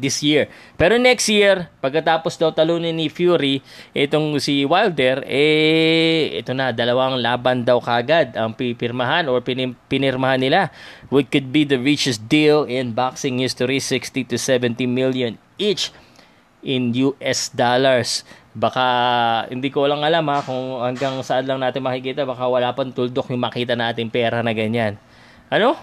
[0.00, 0.48] this year.
[0.78, 3.60] Pero next year, pagkatapos daw talunin ni Fury,
[3.92, 10.40] itong si Wilder, eh, ito na, dalawang laban daw kagad ang pipirmahan or pinim, pinirmahan
[10.40, 10.72] nila.
[11.08, 15.94] What could be the richest deal in boxing history, 60 to 70 million each
[16.64, 18.24] in US dollars.
[18.54, 18.86] Baka,
[19.50, 23.30] hindi ko lang alam ha, kung hanggang saan lang natin makikita, baka wala pang tuldok
[23.34, 24.96] yung makita natin pera na ganyan.
[25.50, 25.76] Ano?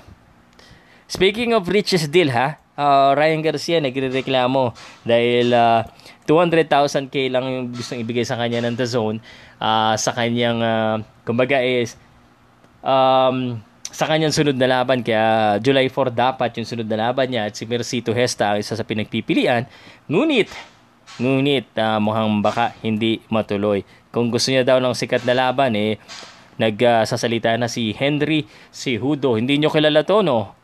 [1.12, 4.74] Speaking of richest deal ha, uh, Ryan Garcia nagrereklamo
[5.06, 5.86] dahil uh,
[6.26, 9.18] 200,000k lang yung gustong ibigay sa kanya ng The Zone.
[9.62, 11.94] Uh, sa kanyang uh, kumbaga is
[12.82, 15.06] um, sa kanyang sunod na laban.
[15.06, 18.74] Kaya July 4 dapat yung sunod na laban niya at si Mercito Hesta ang isa
[18.74, 19.70] sa pinagpipilian.
[20.10, 20.50] Ngunit
[21.20, 23.84] ngunit uh, mukhang baka hindi matuloy.
[24.10, 26.00] Kung gusto niya daw ng sikat na laban eh
[26.62, 30.61] nagsasalita uh, na si Henry si Hudo hindi nyo kilala to no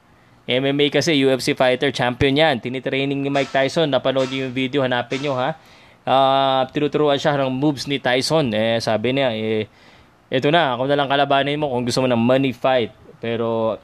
[0.47, 2.63] MMA kasi UFC fighter champion yan.
[2.63, 3.91] Tinitraining ni Mike Tyson.
[3.91, 5.59] Napanood niyo yung video, hanapin niyo ha.
[6.07, 8.55] Uh, tinuturuan siya ng moves ni Tyson.
[8.55, 9.67] Eh, sabi niya, eh,
[10.31, 12.95] ito na, ako na lang kalabanin mo kung gusto mo ng money fight.
[13.19, 13.75] Pero,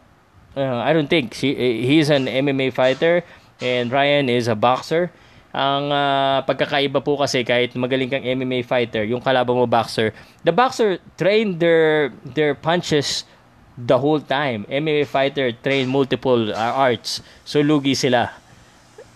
[0.55, 1.35] uh, I don't think.
[1.35, 3.27] She, eh, he's an MMA fighter
[3.59, 5.11] and Ryan is a boxer.
[5.53, 10.09] Ang uh, pagkakaiba po kasi kahit magaling kang MMA fighter, yung kalaban mo boxer,
[10.41, 13.27] the boxer train their their punches
[13.77, 14.65] the whole time.
[14.69, 17.21] MMA fighter train multiple uh, arts.
[17.45, 18.29] So lugi sila.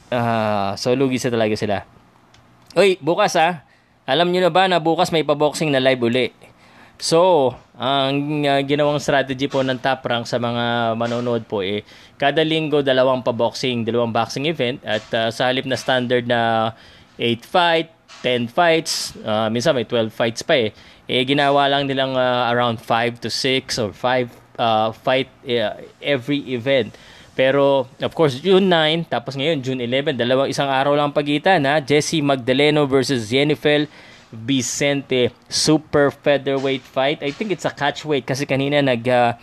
[0.09, 1.77] Uh, so lugi sila talaga sila.
[2.77, 3.65] Uy, bukas ah.
[4.07, 6.31] Alam niyo na ba na bukas may pa-boxing na live uli?
[6.97, 11.85] So, ang uh, ginawang strategy po ng Top Rank sa mga manonood po eh,
[12.17, 16.73] kada linggo dalawang pa-boxing, dalawang boxing event at uh, sa halip na standard na
[17.21, 17.93] 8 fight,
[18.25, 20.73] 10 fights, uh, minsan may 12 fights pa eh,
[21.05, 26.41] eh ginawa lang nilang uh, around 5 to 6 or 5 uh, fight uh, every
[26.51, 26.93] event.
[27.37, 31.77] Pero, of course, June 9, tapos ngayon, June 11, dalawang isang araw lang pagitan, ha?
[31.77, 33.85] Jesse Magdaleno versus Jennifer
[34.33, 37.23] Vicente super featherweight fight.
[37.23, 39.39] I think it's a catchweight kasi kanina nag uh,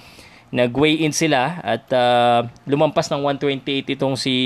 [0.52, 4.36] nag-weigh in sila at uh, lumampas ng 128 itong si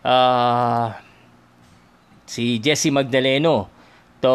[0.00, 0.96] uh,
[2.24, 3.68] si Jesse Magdaleno.
[4.24, 4.32] To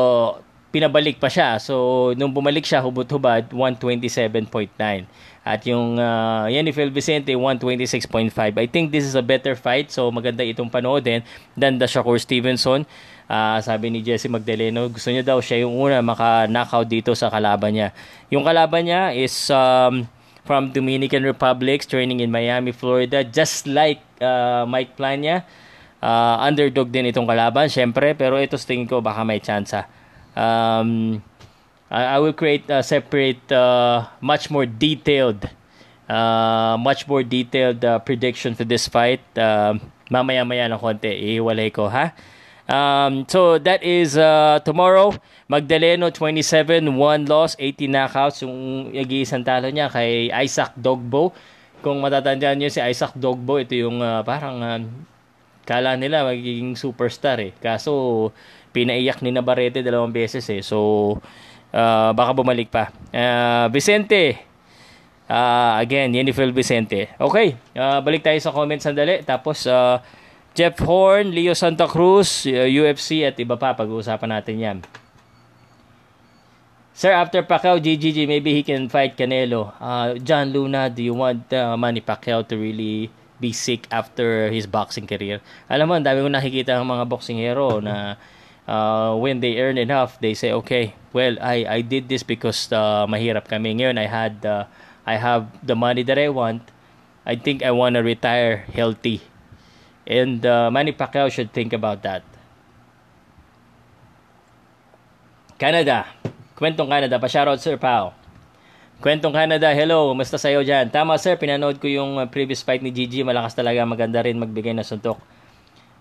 [0.74, 1.62] pinabalik pa siya.
[1.62, 4.74] So, nung bumalik siya, hubot-hubad, 127.9.
[5.46, 8.34] At yung uh, Yenifel Vicente, 126.5.
[8.58, 9.94] I think this is a better fight.
[9.94, 11.22] So, maganda itong panoodin
[11.54, 12.90] than the Shakur Stevenson.
[13.30, 17.78] Uh, sabi ni Jesse Magdaleno, gusto niya daw siya yung una maka-knockout dito sa kalaban
[17.78, 17.94] niya.
[18.34, 20.10] Yung kalaban niya is um,
[20.42, 23.22] from Dominican Republic, training in Miami, Florida.
[23.22, 25.46] Just like uh, Mike Plania,
[26.02, 28.18] uh, underdog din itong kalaban, syempre.
[28.18, 29.86] Pero ito tingin ko baka may tsansa
[30.36, 31.22] um,
[31.90, 35.50] I, I will create a separate, uh, much more detailed,
[36.10, 39.22] uh, much more detailed uh, prediction for this fight.
[39.38, 39.78] Uh,
[40.10, 42.14] mamaya-maya ng konti, ihiwalay ko, ha?
[42.64, 45.14] Um, so that is uh, tomorrow.
[45.52, 48.42] Magdaleno 27, 1 loss, 18 knockouts.
[48.48, 51.36] Yung nag-iisang talo niya kay Isaac Dogbo.
[51.84, 54.80] Kung matatandaan niyo si Isaac Dogbo, ito yung uh, parang uh,
[55.68, 57.52] kala nila magiging superstar eh.
[57.60, 58.32] Kaso
[58.74, 60.66] pinaiyak ni Navarrete dalawang beses eh.
[60.66, 61.22] So,
[61.72, 62.90] uh, baka bumalik pa.
[63.14, 64.42] Uh, Vicente,
[65.30, 67.14] uh, again, Yenifel Vicente.
[67.22, 69.22] Okay, uh, balik tayo sa comments sandali.
[69.22, 70.02] Tapos, uh,
[70.58, 73.78] Jeff Horn, Leo Santa Cruz, uh, UFC at iba pa.
[73.78, 74.80] Pag-uusapan natin yan.
[76.94, 79.74] Sir, after Pacquiao, GGG, maybe he can fight Canelo.
[79.82, 83.10] Uh, John Luna, do you want uh, Manny Pacquiao to really
[83.42, 85.42] be sick after his boxing career?
[85.74, 88.14] Alam mo, ang dami ko nakikita ng mga boxing hero na
[88.68, 93.06] uh, when they earn enough, they say, okay, well, I, I did this because uh,
[93.08, 93.76] mahirap kami.
[93.76, 94.66] Ngayon, I had, uh,
[95.06, 96.64] I have the money that I want.
[97.26, 99.22] I think I want to retire healthy.
[100.08, 102.24] And uh, Manny Pacquiao should think about that.
[105.58, 106.08] Canada.
[106.60, 107.16] Kwentong Canada.
[107.20, 108.12] Pa-shoutout, Sir Pao.
[109.00, 110.88] Kwentong Canada, hello, musta sa'yo dyan?
[110.88, 114.72] Tama sir, pinanood ko yung uh, previous fight ni Gigi, malakas talaga, maganda rin magbigay
[114.72, 115.20] ng suntok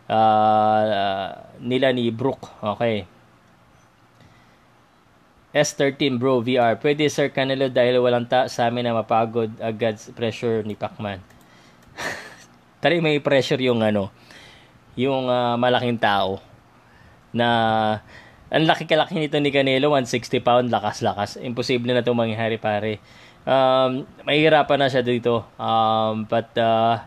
[0.09, 1.27] uh,
[1.63, 2.49] nila ni Brook.
[2.63, 3.07] Okay.
[5.53, 6.81] S13 bro VR.
[6.81, 11.21] Pwede sir Canelo dahil walang ta sa amin na mapagod agad pressure ni Pacman.
[12.83, 14.09] Tari may pressure yung ano,
[14.97, 16.41] yung uh, malaking tao
[17.37, 17.49] na
[18.53, 21.41] ang laki-kalaki nito ni Canelo, 160 pound, lakas-lakas.
[21.41, 23.01] Imposible na itong mangyari pare.
[23.49, 25.49] Um, mahihirapan na siya dito.
[25.57, 27.01] Um, but uh,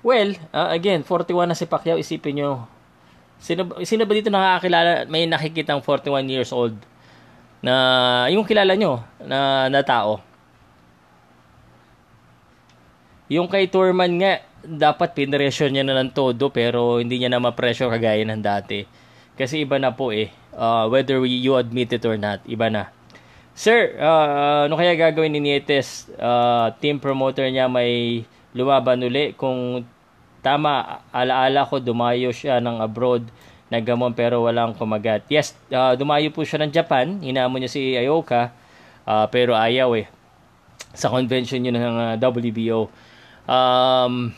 [0.00, 2.64] Well, uh, again, 41 na si Pacquiao, isipin nyo.
[3.40, 6.76] Sino, sino ba dito nakakilala, may nakikitang 41 years old
[7.60, 10.24] na yung kilala nyo na, na tao?
[13.28, 17.88] Yung kay Turman nga, dapat pinressure niya na ng todo pero hindi niya na ma-pressure
[17.88, 18.84] kagaya ng dati.
[19.36, 20.28] Kasi iba na po eh.
[20.52, 22.92] Uh, whether you admit it or not, iba na.
[23.56, 26.08] Sir, uh, ano kaya gagawin ni Nietes?
[26.16, 28.24] Uh, team promoter niya may
[28.56, 29.32] lumaban uli.
[29.34, 29.84] Kung
[30.40, 33.28] tama, alaala ko, dumayo siya ng abroad
[33.70, 35.22] nagamon pero walang kumagat.
[35.30, 37.22] Yes, uh, dumayo po siya ng Japan.
[37.22, 38.50] Hinamon niya si Ayoka.
[39.06, 40.10] Uh, pero ayaw eh.
[40.92, 42.90] Sa convention yun ng uh, WBO.
[43.46, 44.34] Um,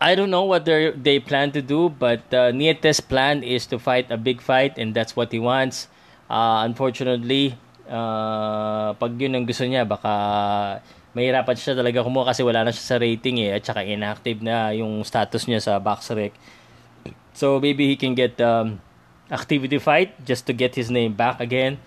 [0.00, 4.08] I don't know what they plan to do, but uh, Nietes' plan is to fight
[4.08, 5.92] a big fight and that's what he wants.
[6.30, 7.58] Uh, unfortunately,
[7.90, 10.12] uh, pag yun ang gusto niya, baka
[11.12, 14.70] mahirapan siya talaga kumuha kasi wala na siya sa rating eh at saka inactive na
[14.70, 16.30] yung status niya sa Boxrec.
[17.34, 18.78] So maybe he can get um,
[19.30, 21.82] activity fight just to get his name back again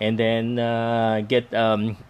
[0.00, 2.00] and then uh, get um,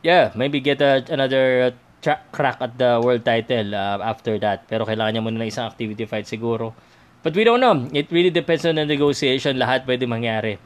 [0.00, 4.68] yeah, maybe get a, another tra- crack at the world title uh, after that.
[4.68, 6.76] Pero kailangan niya muna ng isang activity fight siguro.
[7.24, 7.88] But we don't know.
[7.96, 9.56] It really depends on the negotiation.
[9.56, 10.60] Lahat pwede mangyari.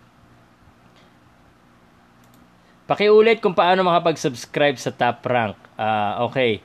[2.89, 5.61] Pakiulit kung paano makapag-subscribe sa Top Rank.
[5.77, 6.65] Uh, okay.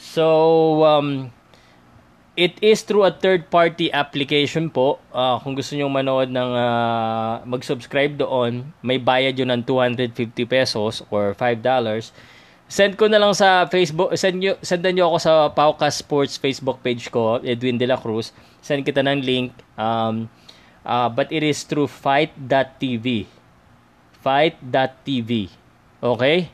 [0.00, 1.28] So, um,
[2.40, 4.96] it is through a third-party application po.
[5.12, 11.04] Uh, kung gusto nyo manood ng uh, mag-subscribe doon, may bayad yun ng 250 pesos
[11.12, 11.60] or $5.
[12.64, 16.80] Send ko na lang sa Facebook, send nyo, sendan nyo ako sa Pauka Sports Facebook
[16.80, 18.32] page ko, Edwin De La Cruz.
[18.64, 19.52] Send kita ng link.
[19.76, 20.32] Um,
[20.80, 23.36] uh, but it is through fight.tv
[24.22, 25.50] fight.tv.
[26.02, 26.50] Okay?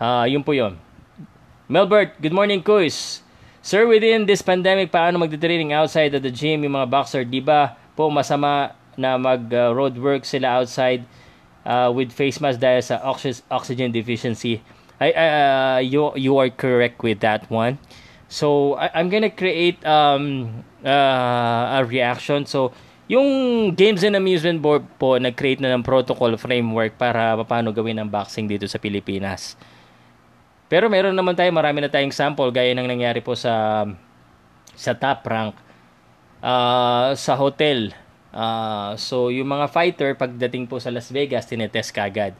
[0.00, 0.76] Uh, yun po yun.
[1.70, 3.22] Melbert, good morning, Kuis.
[3.62, 7.22] Sir, within this pandemic, paano magte-training outside of the gym yung mga boxer?
[7.22, 11.06] Di ba po masama na mag-road work sila outside
[11.64, 12.98] uh, with face mask dahil sa
[13.48, 14.60] oxygen deficiency.
[14.98, 17.78] I, uh, you, you are correct with that one.
[18.26, 22.46] So, I, I'm gonna create um, uh, a reaction.
[22.46, 22.72] So,
[23.10, 23.28] yung
[23.74, 28.46] Games and Amusement Board po, nag-create na ng protocol framework para paano gawin ang boxing
[28.46, 29.58] dito sa Pilipinas.
[30.72, 33.84] Pero meron naman tayo, marami na tayong sample gaya ng nangyari po sa
[34.72, 35.54] sa top rank
[36.40, 37.92] uh, sa hotel.
[38.32, 42.32] Uh, so yung mga fighter pagdating po sa Las Vegas, tinetest kagad.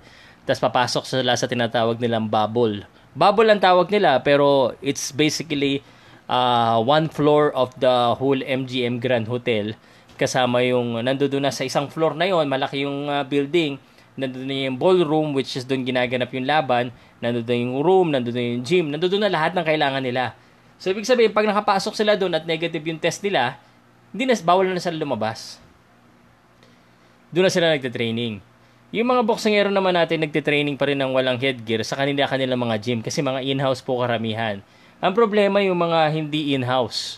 [0.48, 2.88] Tapos papasok sila sa tinatawag nilang bubble.
[3.12, 5.84] Bubble ang tawag nila pero it's basically
[6.26, 9.76] uh, one floor of the whole MGM Grand Hotel
[10.14, 13.80] kasama yung nandoon na sa isang floor na yon malaki yung uh, building
[14.16, 16.92] nandun na yung ballroom which is doon ginaganap yung laban,
[17.24, 20.36] nandun na yung room, nandun na yung gym, nandun na lahat ng kailangan nila.
[20.76, 23.56] So ibig sabihin, pag nakapasok sila doon at negative yung test nila,
[24.12, 25.56] hindi na, bawal na sila lumabas.
[27.32, 28.44] Doon na sila nagte-training.
[28.92, 32.76] Yung mga boksingero naman natin nagte-training pa rin ng walang headgear sa kanila kanila mga
[32.76, 34.60] gym kasi mga in-house po karamihan.
[35.00, 37.16] Ang problema yung mga hindi in-house.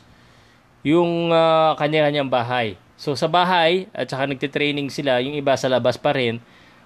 [0.86, 2.78] Yung uh, kanya-kanyang bahay.
[3.04, 6.40] So sa bahay at saka nagte-training sila, yung iba sa labas pa rin,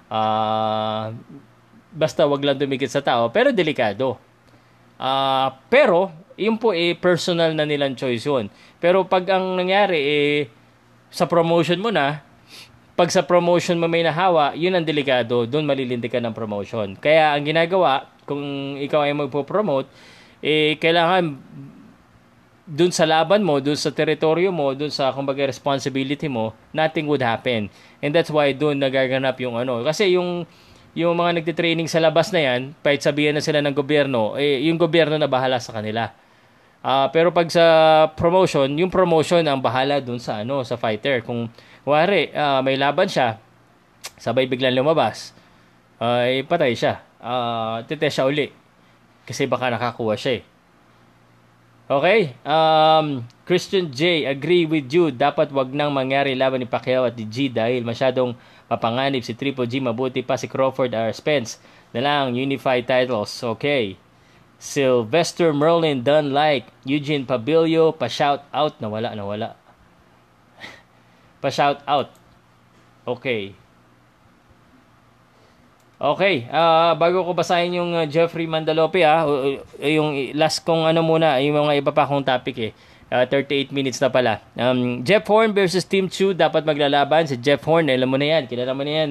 [0.09, 1.13] Uh,
[1.93, 4.17] basta wag lang dumikit sa tao, pero delikado.
[4.97, 8.49] Uh, pero, yun po eh, personal na nilang choice yun.
[8.81, 10.39] Pero pag ang nangyari eh,
[11.13, 12.25] sa promotion mo na,
[12.99, 16.99] pag sa promotion mo may nahawa, yun ang delikado, doon malilindi ka ng promotion.
[16.99, 19.87] Kaya ang ginagawa, kung ikaw ay magpo-promote,
[20.43, 21.37] eh, kailangan
[22.69, 27.25] dun sa laban mo, dun sa teritoryo mo, dun sa kumbaga responsibility mo, nothing would
[27.25, 27.73] happen.
[28.05, 29.81] And that's why dun nagaganap yung ano.
[29.81, 30.45] Kasi yung
[30.93, 34.77] yung mga nagte-training sa labas na yan, kahit sabihan na sila ng gobyerno, eh, yung
[34.77, 36.13] gobyerno na bahala sa kanila.
[36.79, 37.65] Uh, pero pag sa
[38.19, 41.25] promotion, yung promotion ang bahala dun sa ano sa fighter.
[41.25, 41.49] Kung
[41.89, 43.41] wari, uh, may laban siya,
[44.21, 45.33] sabay biglang lumabas,
[46.03, 47.01] uh, patay siya.
[47.19, 48.47] Uh, titest siya uli.
[49.27, 50.58] Kasi baka nakakuha siya eh.
[51.89, 55.09] Okay, um, Christian J, agree with you.
[55.09, 58.37] Dapat wag nang mangyari laban ni Pacquiao at ni G dahil masyadong
[58.69, 59.81] mapanganib si Triple G.
[59.81, 61.57] Mabuti pa si Crawford or Spence
[61.97, 63.33] na lang unified titles.
[63.41, 63.97] Okay.
[64.61, 69.51] Sylvester Merlin done like Eugene Pabilio pa-shout out na wala na wala.
[71.41, 72.13] pa-shout out.
[73.09, 73.57] Okay.
[75.99, 81.03] Okay, uh, bago ko basahin yung uh, Jeffrey Mandalope ah, uh, yung last kong ano
[81.03, 82.73] muna, yung mga iba pa kong topic eh.
[83.11, 84.39] Uh, 38 minutes na pala.
[84.55, 88.47] Um, Jeff Horn versus Team Chu dapat maglalaban si Jeff Horn, alam mo na yan,
[88.47, 89.11] kilala mo na yan.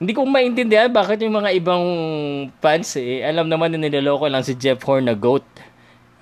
[0.00, 1.84] Hindi ko maintindihan bakit yung mga ibang
[2.64, 5.44] fans eh, alam naman na niloloko lang si Jeff Horn na GOAT.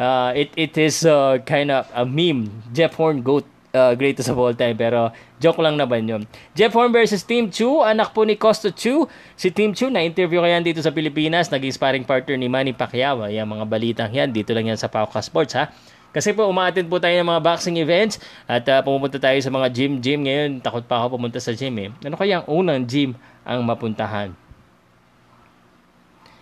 [0.02, 4.38] Uh, it, it is uh, kind of a meme, Jeff Horn GOAT uh, greatest of
[4.38, 4.74] all time.
[4.74, 6.22] Pero joke lang naman yun.
[6.54, 9.06] Jeff Horn versus Team Chu, anak po ni Costa Chu.
[9.38, 13.26] Si Team Chu, na-interview kaya dito sa Pilipinas, naging sparring partner ni Manny Pacquiao.
[13.30, 15.70] Yung mga balitang yan, dito lang yan sa Pauka Sports ha.
[16.10, 18.18] Kasi po umaattend po tayo ng mga boxing events
[18.50, 20.50] at uh, pumupunta tayo sa mga gym-gym ngayon.
[20.58, 21.88] Takot pa ako pumunta sa gym eh.
[22.02, 23.14] Ano kaya ang unang gym
[23.46, 24.34] ang mapuntahan?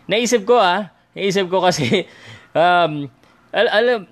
[0.08, 2.08] Naisip ko ah, naisip ko kasi
[2.56, 3.12] um,
[3.52, 4.08] al- alam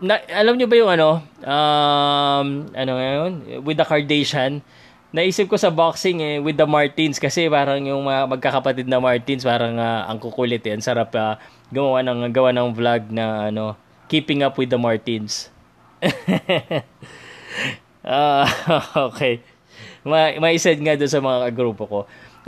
[0.00, 3.30] na, alam niyo ba yung ano, um, ano ngayon,
[3.64, 4.64] with the Kardashian,
[5.12, 9.44] naisip ko sa boxing eh, with the Martins, kasi parang yung mga magkakapatid na Martins,
[9.44, 11.36] parang uh, ang kukulit eh, ang sarap uh,
[11.68, 13.76] gumawa ng, gawa ng vlog na ano,
[14.08, 15.52] keeping up with the Martins.
[18.02, 18.48] uh,
[19.12, 19.44] okay.
[20.00, 22.00] Ma maisad nga doon sa mga grupo ko.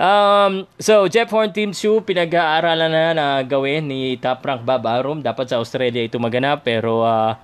[0.03, 5.23] Um, so, Jeff Horn Team 2, pinag-aaralan na na gawin ni Top Rank Bob Arum.
[5.23, 7.39] Dapat sa Australia ito maganap, pero uh,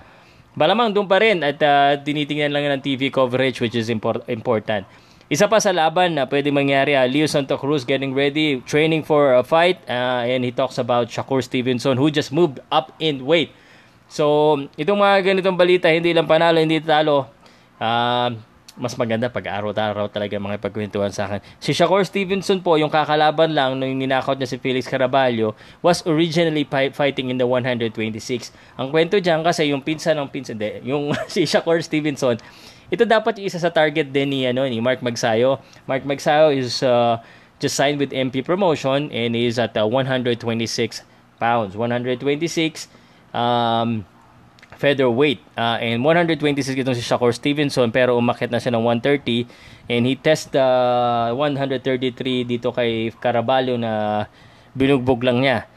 [0.59, 4.83] malamang doon pa rin at uh, tinitingnan lang ng TV coverage which is import- important.
[5.31, 9.39] Isa pa sa laban na pwede mangyari, uh, Leo Santa Cruz getting ready, training for
[9.39, 13.55] a fight, uh, and he talks about Shakur Stevenson who just moved up in weight.
[14.11, 17.31] So, itong mga ganitong balita, hindi lang panalo, hindi talo.
[17.79, 18.35] Uh,
[18.79, 21.43] mas maganda pag araw-araw talaga mga pagkwentuhan sa akin.
[21.59, 25.53] Si Shakur Stevenson po, yung kakalaban lang nung ninakaut niya si Felix Caraballo,
[25.83, 26.63] was originally
[26.95, 27.91] fighting in the 126.
[28.79, 32.39] Ang kwento diyan kasi yung pinsan ng pinsan, de, yung si Shakur Stevenson,
[32.89, 35.59] ito dapat isa sa target din ni, ano, ni Mark Magsayo.
[35.85, 37.19] Mark Magsayo is uh,
[37.59, 40.39] just signed with MP Promotion and is at uh, 126
[41.37, 41.75] pounds.
[41.75, 42.87] 126
[43.35, 44.07] um,
[44.79, 45.43] featherweight.
[45.59, 49.43] Uh, and 126 itong si Shakur Stevenson pero umakit na siya ng 130
[49.91, 54.23] and he test uh, 133 dito kay Caraballo na
[54.71, 55.67] binugbog lang niya.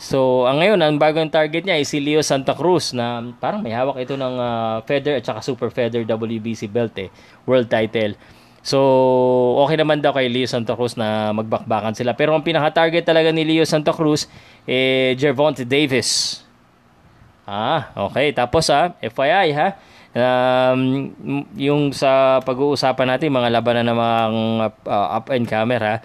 [0.00, 3.76] So, ang ngayon, ang bagong target niya ay si Leo Santa Cruz na parang may
[3.76, 7.12] hawak ito ng uh, feather at saka super feather WBC belt eh,
[7.44, 8.16] world title.
[8.64, 8.80] So,
[9.60, 12.16] okay naman daw kay Leo Santa Cruz na magbakbakan sila.
[12.16, 14.24] Pero ang pinaka-target talaga ni Leo Santa Cruz,
[14.64, 16.40] eh, Gervonta Davis.
[17.50, 18.30] Ah, okay.
[18.30, 19.74] Tapos ha, FYI ha,
[20.14, 21.10] um,
[21.58, 24.18] yung sa pag-uusapan natin, mga labanan ng mga
[24.86, 25.98] uh, up and camera,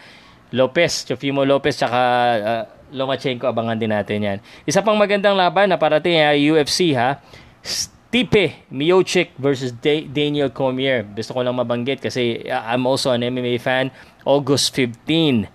[0.49, 2.01] Lopez, Chofimo Lopez, tsaka
[2.41, 4.37] uh, Lomachenko, abangan din natin yan.
[4.65, 7.21] Isa pang magandang laban na parating ha, UFC ha,
[7.61, 11.05] Stipe Miocic versus da- Daniel Cormier.
[11.05, 13.93] Gusto ko lang mabanggit kasi I'm also an MMA fan.
[14.25, 15.45] August 15.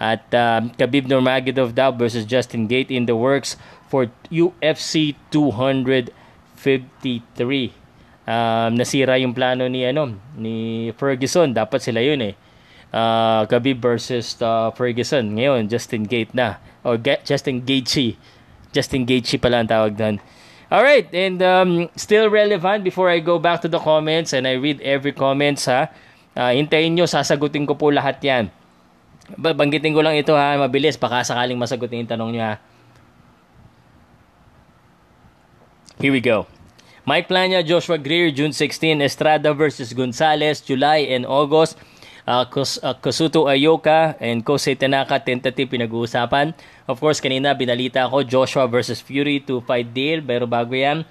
[0.00, 3.56] At uh, Khabib Nurmagomedov versus Justin Gate in the works
[3.90, 6.14] for UFC 253.
[8.30, 11.50] Um, nasira yung plano ni ano ni Ferguson.
[11.50, 12.38] Dapat sila yun eh.
[12.94, 15.34] Uh, Khabib versus uh, Ferguson.
[15.34, 16.62] Ngayon, Justin Gate na.
[16.86, 18.14] O Justin Gaethje.
[18.70, 20.22] Justin Gaethje pala ang tawag doon.
[20.70, 24.54] All right, and um, still relevant before I go back to the comments and I
[24.54, 25.90] read every comments ha.
[26.38, 28.54] Uh, hintayin nyo, sasagutin ko po lahat yan.
[29.34, 32.62] Banggitin ko lang ito ha, mabilis, baka sakaling masagutin yung tanong nyo ha.
[36.00, 36.48] Here we go.
[37.04, 41.76] Mike Plania, Joshua Greer, June 16, Estrada versus Gonzalez, July and August
[42.24, 46.56] uh, Kos, uh, Kosuto Ayoka and Kosei Tanaka tentative pinag-uusapan.
[46.88, 50.24] Of course, kanina binalita ako Joshua versus Fury to fight deal.
[50.24, 51.04] Pero bago yan,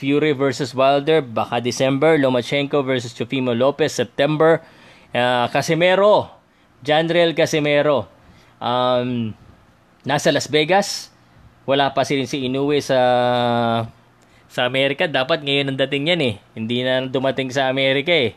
[0.00, 2.16] Fury versus Wilder, baka December.
[2.16, 4.64] Lomachenko versus Chofimo Lopez, September.
[5.12, 6.32] Uh, Casimero,
[6.80, 8.08] Janrel Casimero.
[8.56, 9.36] Um,
[10.08, 11.12] nasa Las Vegas.
[11.68, 13.84] Wala pa si si Inoue sa
[14.50, 15.06] sa Amerika.
[15.06, 16.34] Dapat ngayon ang dating yan eh.
[16.58, 18.34] Hindi na dumating sa Amerika eh.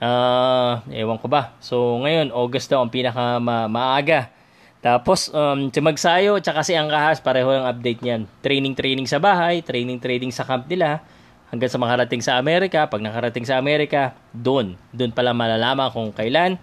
[0.00, 1.52] Uh, ewan ko ba.
[1.60, 4.32] So, ngayon, August daw ang pinaka ma- maaga.
[4.80, 8.24] Tapos, um, si Magsayo, tsaka si Angkahas, pareho ang update niyan.
[8.40, 11.02] Training-training sa bahay, training-training sa camp nila,
[11.50, 12.86] hanggang sa makarating sa Amerika.
[12.86, 14.78] Pag nakarating sa Amerika, doon.
[14.94, 16.56] Doon pala malalaman kung kailan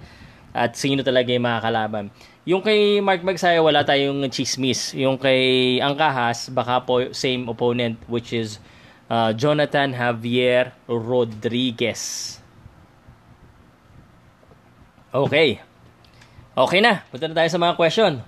[0.55, 2.07] at sino talaga yung makakalaban.
[2.47, 4.95] Yung kay Mark Magsayo, wala tayong chismis.
[4.95, 8.63] Yung kay Angkahas, baka po same opponent, which is
[9.11, 12.37] uh, Jonathan Javier Rodriguez.
[15.11, 15.59] Okay.
[16.55, 17.03] Okay na.
[17.11, 18.23] Punta na tayo sa mga question.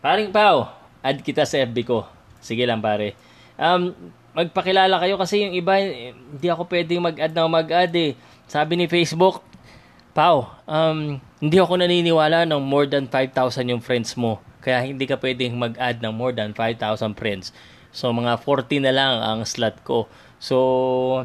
[0.00, 0.72] Paring Pao,
[1.04, 2.08] add kita sa FB ko.
[2.40, 3.12] Sige lang pare.
[3.60, 3.92] Um,
[4.32, 8.16] magpakilala kayo kasi yung iba, hindi ako pwedeng mag-add na mag-add eh.
[8.48, 9.44] Sabi ni Facebook,
[10.12, 14.44] Pao, um, hindi ako naniniwala ng more than 5,000 yung friends mo.
[14.60, 17.48] Kaya hindi ka pwedeng mag-add ng more than 5,000 friends.
[17.96, 20.06] So, mga 40 na lang ang slot ko.
[20.36, 21.24] So,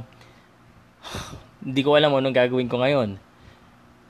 [1.67, 3.19] hindi ko alam anong gagawin ko ngayon.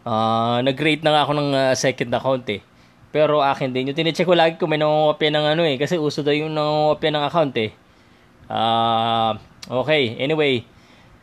[0.08, 2.62] Uh, nag-rate na nga ako ng uh, second account eh.
[3.10, 3.90] Pero akin din.
[3.90, 5.82] Yung tinecheck ko lagi kung may nangungopya ng ano eh.
[5.82, 7.72] Kasi uso daw yung nangungopya ng account eh.
[8.46, 9.34] Uh,
[9.84, 10.62] okay, anyway.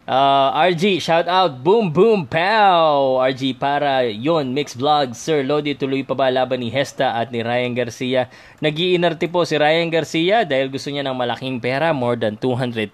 [0.04, 1.64] Uh, RG, shout out.
[1.64, 3.16] Boom, boom, pow!
[3.24, 5.16] RG, para yon Mix Vlog.
[5.16, 8.28] Sir Lodi, tuloy pa ba laban ni Hesta at ni Ryan Garcia?
[8.60, 12.92] Nagiinarte po si Ryan Garcia dahil gusto niya ng malaking pera, more than 200,000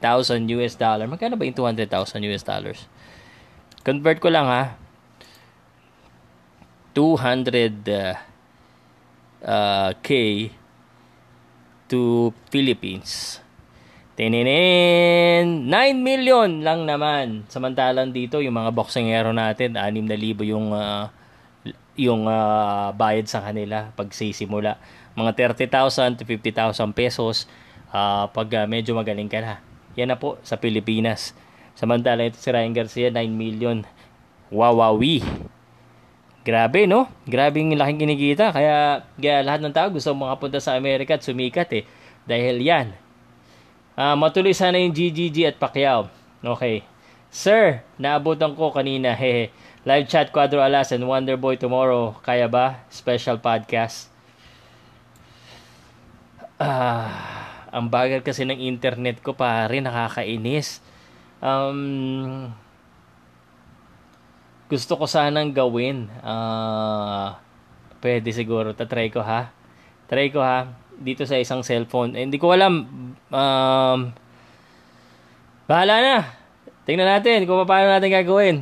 [0.55, 1.11] US dollar.
[1.11, 2.87] Magkano ba yung 200,000 US dollars?
[3.83, 4.79] Convert ko lang ha.
[6.95, 8.15] 200 uh,
[9.43, 10.47] uh, K
[11.91, 13.40] to Philippines.
[14.21, 17.49] Tininin, 9 million lang naman.
[17.49, 21.09] Samantalang dito, yung mga boxingero natin, 6,000 yung uh,
[21.97, 24.77] yung uh, bayad sa kanila pag sisimula.
[25.17, 27.49] Mga 30,000 to 50,000 pesos
[27.97, 29.65] uh, pag uh, medyo magaling ka na.
[29.97, 31.33] Yan na po sa Pilipinas.
[31.73, 33.89] Samantala ito si Ryan Garcia, 9 million.
[34.53, 35.25] Wawawi.
[36.45, 37.09] Grabe, no?
[37.25, 38.53] Grabe yung laking kinikita.
[38.53, 41.89] Kaya, kaya lahat ng tao gusto makapunta sa Amerika at sumikat eh.
[42.29, 43.09] Dahil yan.
[43.99, 46.11] Uh, matuloy sana yung GGG at Pacquiao.
[46.41, 46.87] Okay.
[47.31, 49.15] Sir, naabutan ko kanina.
[49.21, 49.55] Hehe.
[49.81, 52.13] Live chat Quadro Alas and Wonderboy tomorrow.
[52.21, 52.85] Kaya ba?
[52.93, 54.13] Special podcast.
[56.61, 60.85] Ah, ang bagal kasi ng internet ko pare, nakakainis.
[61.41, 62.53] Um,
[64.69, 66.13] gusto ko sanang gawin.
[66.21, 67.33] Uh,
[68.05, 68.77] pwede siguro.
[68.77, 69.51] Tatry ko ha.
[70.07, 70.80] Try ko ha.
[71.01, 72.13] Dito sa isang cellphone.
[72.13, 72.85] Eh, hindi ko alam.
[73.33, 73.99] Um,
[75.65, 76.17] bahala na.
[76.85, 78.57] Tingnan natin kung paano natin gagawin.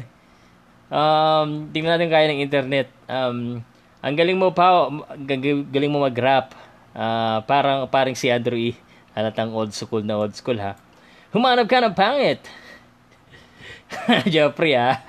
[0.89, 2.89] Um, tingnan natin kaya ng internet.
[3.11, 3.61] Um,
[3.99, 4.87] ang galing mo pa,
[5.75, 6.55] galing mo mag-rap.
[6.95, 8.79] Uh, parang, parang si Andrew E.
[9.19, 10.79] Halatang old school na old school ha.
[11.35, 12.39] Humanap ka ng pangit.
[14.33, 15.03] Jeffrey ha.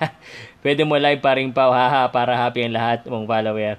[0.60, 3.78] Pwede mo live paring pau haha para happy ang lahat mong follower.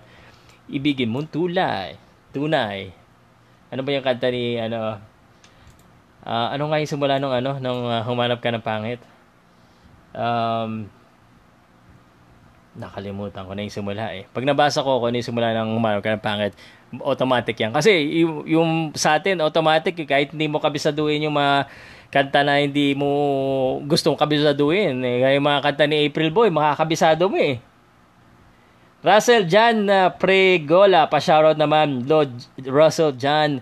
[0.72, 2.00] Ibigin mo tulay.
[2.32, 3.01] Tunay.
[3.72, 5.00] Ano ba yung kanta ni ano
[6.28, 9.00] uh, ano nga yung simula nung ano nung uh, humanap ka ng pangit?
[10.12, 10.92] Um
[12.72, 14.24] Nakalimutan ko na yung simula eh.
[14.32, 16.56] Pag nabasa ko kung ano yung simula ng Mario Kart pangit,
[17.04, 17.76] automatic yan.
[17.76, 21.68] Kasi yung, yung sa atin, automatic, eh, kahit hindi mo kabisaduhin yung mga
[22.08, 23.12] kanta na hindi mo
[23.84, 25.04] gustong kabisaduhin.
[25.04, 27.60] Eh, yung mga kanta ni April Boy, makakabisado mo eh.
[29.02, 32.38] Russell John uh, Pregola, pa-shoutout naman, Lord
[32.70, 33.58] Russell John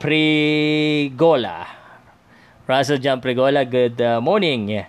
[0.00, 1.68] Pregola.
[2.64, 4.80] Russell John Pregola, good uh, morning.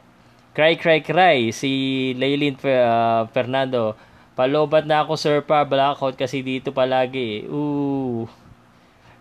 [0.55, 1.51] Cry, cry, cry.
[1.51, 3.99] Si Laylin uh, Fernando,
[4.39, 7.43] palobat na ako sir pa, blackout kasi dito palagi.
[7.51, 8.23] Ooh.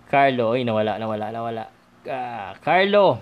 [0.07, 1.65] Carlo, ay nawala, nawala, nawala.
[2.07, 3.19] Uh, Carlo,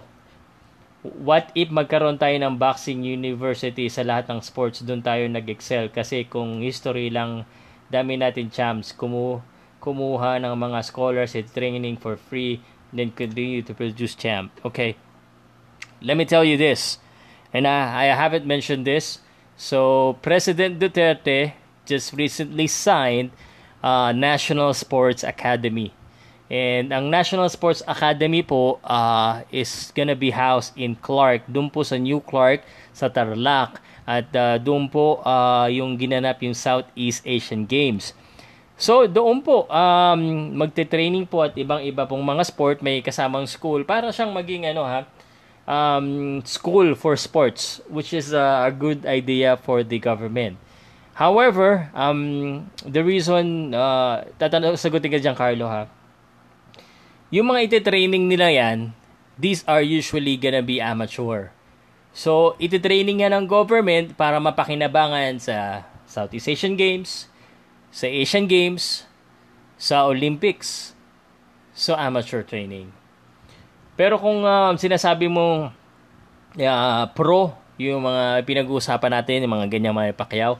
[1.02, 5.88] what if magkaroon tayo ng boxing university sa lahat ng sports doon tayo nag-excel?
[5.88, 7.48] Kasi kung history lang
[7.88, 9.40] dami natin champs kumu
[9.80, 12.60] kumuha ng mga scholars at training for free
[12.92, 14.52] then continue to produce champ.
[14.60, 14.94] Okay.
[16.04, 17.00] Let me tell you this
[17.52, 19.24] and I, I haven't mentioned this.
[19.56, 21.56] So President Duterte
[21.88, 23.32] just recently signed
[23.80, 25.96] uh, National Sports Academy
[26.50, 31.86] And ang National Sports Academy po uh, is gonna be housed in Clark, doon po
[31.86, 33.78] sa New Clark sa Tarlac.
[34.02, 38.10] At uh, doon po uh, yung ginanap yung Southeast Asian Games.
[38.74, 40.20] So doon po um,
[40.58, 45.06] magte-training po at ibang-iba pong mga sport may kasamang school para siyang maging ano ha
[45.68, 50.56] um, school for sports which is uh, a good idea for the government.
[51.12, 55.99] However, um, the reason uh, tatanong sagutin ka diyan Carlo ha
[57.30, 58.78] yung mga iti-training nila yan,
[59.38, 61.54] these are usually gonna be amateur.
[62.10, 67.30] So, iti-training yan ng government para mapakinabangan sa Southeast Asian Games,
[67.94, 69.06] sa Asian Games,
[69.78, 70.92] sa Olympics.
[71.70, 72.90] So, amateur training.
[73.94, 75.70] Pero kung uh, sinasabi mo
[76.58, 80.58] uh, pro, yung mga pinag-uusapan natin, yung mga ganyan mga pakyaw,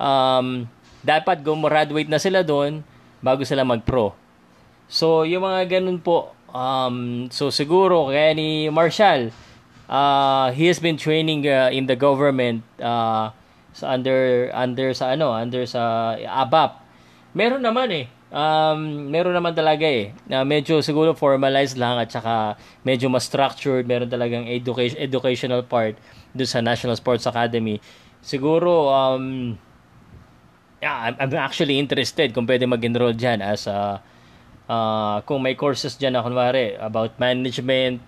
[0.00, 0.64] um,
[1.04, 2.80] dapat gumraduate na sila doon
[3.20, 4.16] bago sila mag-pro.
[4.90, 9.30] So, yung mga ganun po, um, so siguro kaya ni Marshall,
[9.86, 13.30] uh, he has been training uh, in the government uh,
[13.70, 16.82] sa under under sa ano, under sa ABAP.
[17.38, 18.06] Meron naman eh.
[18.30, 20.10] Um, meron naman talaga eh.
[20.26, 25.94] Na medyo siguro formalized lang at saka medyo mas structured, meron talagang education educational part
[26.34, 27.78] do sa National Sports Academy.
[28.22, 29.54] Siguro um
[30.82, 34.02] yeah, I'm, I'm actually interested kung pwede mag-enroll diyan as a
[34.70, 37.98] uh, kung may courses dyan na kunwari about management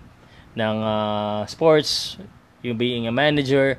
[0.55, 2.15] ng uh, sports,
[2.63, 3.75] yung being a manager.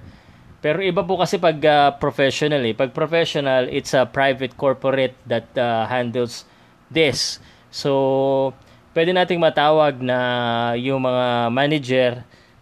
[0.60, 2.76] Pero iba po kasi pag uh, professional eh.
[2.76, 6.44] Pag professional, it's a private corporate that uh, handles
[6.92, 7.40] this.
[7.72, 8.52] So,
[8.92, 10.18] pwede nating matawag na
[10.76, 12.10] yung mga manager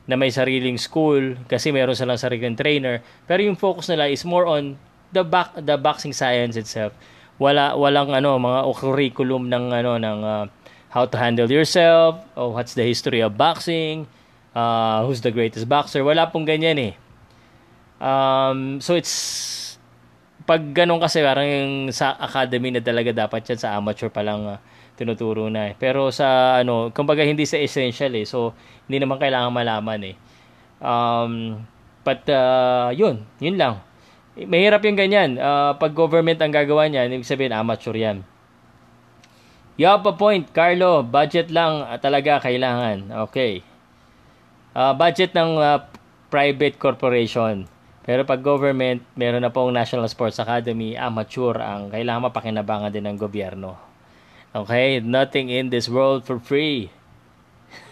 [0.02, 3.06] na may sariling school kasi meron silang sariling trainer.
[3.26, 4.74] Pero yung focus nila is more on
[5.14, 6.96] the back the boxing science itself
[7.42, 10.44] wala walang ano mga curriculum ng ano ng uh,
[10.94, 14.06] how to handle yourself or what's the history of boxing
[14.54, 16.92] uh, who's the greatest boxer wala pong ganyan eh
[17.98, 19.50] um, so it's
[20.42, 24.42] pag ganun kasi parang yung sa academy na talaga dapat yan sa amateur pa lang
[24.46, 24.58] uh,
[24.96, 25.74] tinuturo na eh.
[25.78, 28.26] Pero sa ano, kumbaga hindi sa essential eh.
[28.26, 28.54] So
[28.86, 30.16] hindi naman kailangan malaman eh.
[30.82, 31.62] Um,
[32.02, 33.80] but uh, yun, yun lang.
[34.32, 35.36] Mahirap yung ganyan.
[35.36, 38.24] Uh, pag government ang gagawa niyan, ibig sabihin amateur yan.
[39.76, 41.04] You have a point, Carlo.
[41.04, 43.28] Budget lang uh, talaga kailangan.
[43.28, 43.60] Okay.
[44.72, 45.84] Uh, budget ng uh,
[46.32, 47.68] private corporation.
[48.02, 53.20] Pero pag government, meron na pong National Sports Academy, amateur ang kailangan mapakinabangan din ng
[53.20, 53.76] gobyerno.
[54.56, 54.98] Okay?
[55.04, 56.88] Nothing in this world for free.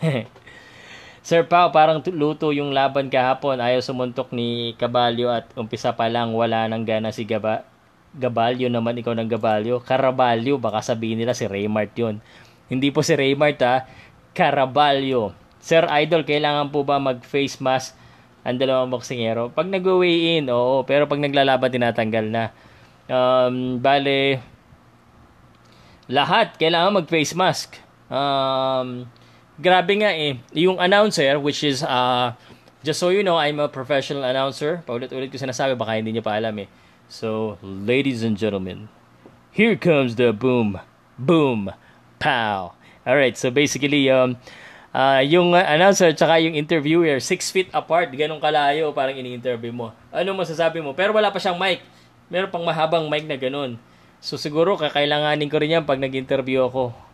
[1.20, 3.60] Sir Pao, parang luto yung laban kahapon.
[3.60, 7.68] Ayaw sumuntok ni Caballo at umpisa pa lang wala nang gana si Gaba
[8.10, 9.78] Gabalyo naman ikaw ng Gabalyo.
[9.86, 12.18] Caraballo, baka sabihin nila si Raymart yun.
[12.66, 13.86] Hindi po si Raymart ha,
[14.34, 15.30] Caraballo.
[15.62, 17.94] Sir Idol, kailangan po ba mag-face mask
[18.42, 19.54] ang dalawang boksingero?
[19.54, 20.82] Pag nag-weigh in, oo.
[20.82, 22.44] Pero pag naglalaban, tinatanggal na.
[23.06, 24.42] Um, bale,
[26.10, 27.78] lahat kailangan mag-face mask.
[28.10, 29.06] Um,
[29.60, 30.40] grabe nga eh.
[30.56, 32.32] Yung announcer, which is, uh,
[32.80, 34.80] just so you know, I'm a professional announcer.
[34.88, 36.68] Paulit-ulit ko sinasabi, baka hindi niyo pa alam eh.
[37.12, 38.88] So, ladies and gentlemen,
[39.52, 40.80] here comes the boom,
[41.20, 41.68] boom,
[42.16, 42.72] pow.
[43.04, 44.40] Alright, so basically, um,
[44.96, 49.92] uh, yung announcer tsaka yung interviewer, six feet apart, ganun kalayo, parang ini-interview mo.
[50.08, 50.96] Ano masasabi mo?
[50.96, 51.84] Pero wala pa siyang mic.
[52.32, 53.76] Meron pang mahabang mic na ganun.
[54.22, 57.09] So siguro kakailanganin ko rin yan pag nag-interview ako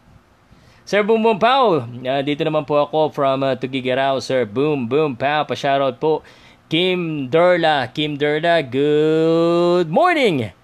[0.87, 5.19] Sir Boom Boom Pow, uh, dito naman po ako from uh, Tugigaraw, Sir Boom Boom
[5.19, 6.23] Pow, pa-shoutout po
[6.71, 7.91] Kim Derla.
[7.91, 10.55] Kim Derla, good morning!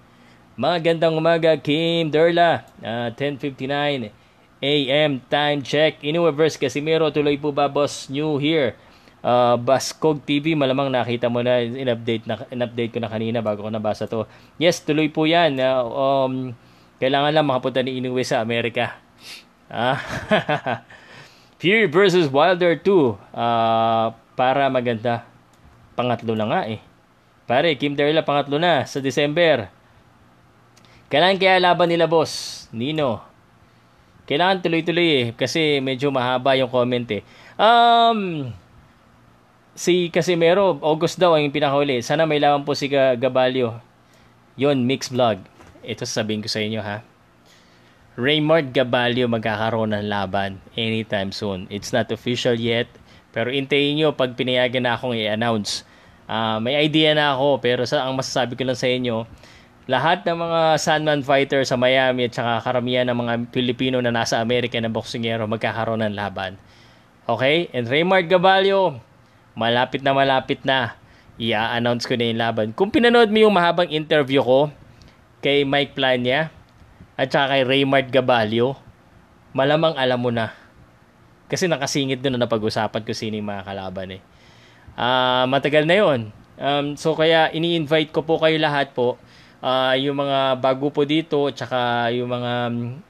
[0.55, 2.63] Magandang umaga, Kim Derla.
[2.79, 4.15] Uh, 10.59
[4.63, 5.19] a.m.
[5.27, 5.99] time check.
[5.99, 8.79] Iniverse Casimiro, tuloy po ba boss new here?
[9.19, 13.67] Uh, Baskog TV, malamang nakita mo na, in-update, na, in-update ko na kanina bago ko
[13.67, 14.23] nabasa to.
[14.55, 15.59] Yes, tuloy po yan.
[15.59, 16.55] Uh, um,
[17.03, 19.03] kailangan lang makapunta ni Inoue sa Amerika.
[19.71, 19.99] Ah,
[21.63, 23.15] Fury versus Wilder 2.
[23.31, 25.23] Uh, para maganda
[25.93, 26.81] pangatlo na nga eh.
[27.45, 29.69] Pare, Kim Derla pangatlo na sa December.
[31.07, 33.21] Kailangan kaya laban nila boss, Nino.
[34.25, 37.21] Kailangan tuloy-tuloy eh kasi medyo mahaba yung comment eh.
[37.59, 38.49] Um,
[39.75, 42.01] si Casimero, August daw ang pinakahuli.
[42.01, 43.77] Sana may laban po si Gabalio.
[44.57, 45.43] Yon mix vlog.
[45.83, 47.03] Ito sasabihin ko sa inyo ha.
[48.13, 51.65] Raymond Gabalio magkakaroon ng laban anytime soon.
[51.73, 52.85] It's not official yet
[53.33, 55.81] pero intayin nyo pag pinayagan na akong i-announce.
[56.29, 59.25] Uh, may idea na ako pero sa ang masasabi ko lang sa inyo,
[59.89, 64.37] lahat ng mga Sandman fighter sa Miami at saka karamihan ng mga Pilipino na nasa
[64.39, 66.55] Amerika na boksingero magkakaroon ng laban.
[67.25, 67.73] Okay?
[67.73, 69.01] And Raymond Gabalio,
[69.57, 70.95] malapit na malapit na.
[71.41, 72.67] I-announce ko na yung laban.
[72.77, 74.69] Kung pinanood mo yung mahabang interview ko
[75.41, 76.53] kay Mike Plania
[77.13, 78.73] at saka kay Raymond Gabalio,
[79.53, 80.49] malamang alam mo na.
[81.45, 84.21] Kasi nakasingit doon na napag-usapan ko sino yung mga kalaban eh.
[84.97, 86.21] Uh, matagal na yon.
[86.57, 89.21] Um, so kaya ini-invite ko po kayo lahat po.
[89.63, 92.51] Uh, yung mga bago po dito tsaka yung mga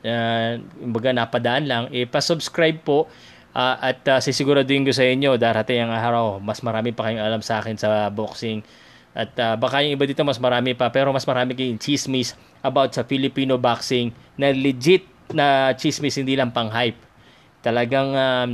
[0.06, 0.52] uh,
[0.94, 3.08] baga napadaan lang eh pa-subscribe po.
[3.54, 7.42] Uh, at uh, sisiguraduhin ko sa inyo darating ang araw mas marami pa kayong alam
[7.42, 8.60] sa akin sa boxing.
[9.16, 12.96] At uh, baka yung iba dito mas marami pa pero mas marami kayong chismis about
[12.96, 15.06] sa Filipino boxing na legit
[15.36, 17.14] na chismis hindi lang pang hype
[17.64, 18.52] Talagang um,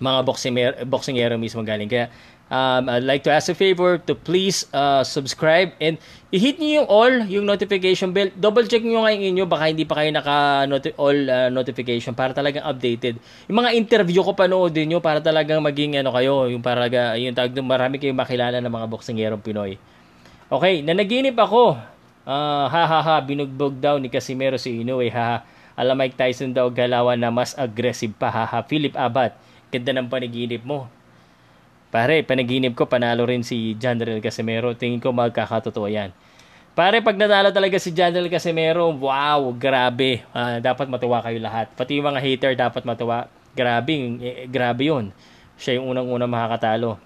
[0.00, 1.84] mga boxingero, boxingero mismo galing.
[1.84, 2.08] Kaya
[2.48, 6.00] um, I'd like to ask a favor to please uh, subscribe and
[6.32, 8.32] i-hit niyo yung all, yung notification bell.
[8.32, 10.64] Double check niyo nga inyo, baka hindi pa kayo naka
[10.96, 13.20] all uh, notification para talagang updated.
[13.52, 16.88] Yung mga interview ko panoodin niyo para talagang maging ano kayo, yung para
[17.20, 19.76] yung tag marami kayong makilala ng mga boksingerong Pinoy.
[20.48, 21.91] Okay, nanaginip ako.
[22.22, 25.10] Uh, ha ha ha, binugbog daw ni Casimero si Inoue.
[25.10, 25.38] Ha ha.
[25.72, 28.28] Alam Mike Tyson daw galawan na mas aggressive pa.
[28.28, 29.32] Haha, Philip Abad,
[29.72, 30.88] ganda ng panaginip mo.
[31.92, 34.72] Pare, panaginip ko, panalo rin si Del Casimero.
[34.76, 36.12] Tingin ko magkakatotoo yan.
[36.72, 40.24] Pare, pag natalo talaga si Del Casimero, wow, grabe.
[40.32, 41.68] Uh, dapat matuwa kayo lahat.
[41.76, 43.28] Pati yung mga hater dapat matuwa.
[43.52, 43.92] Grabe,
[44.24, 45.12] eh, grabe yun.
[45.60, 46.96] Siya yung unang-unang makakatalo.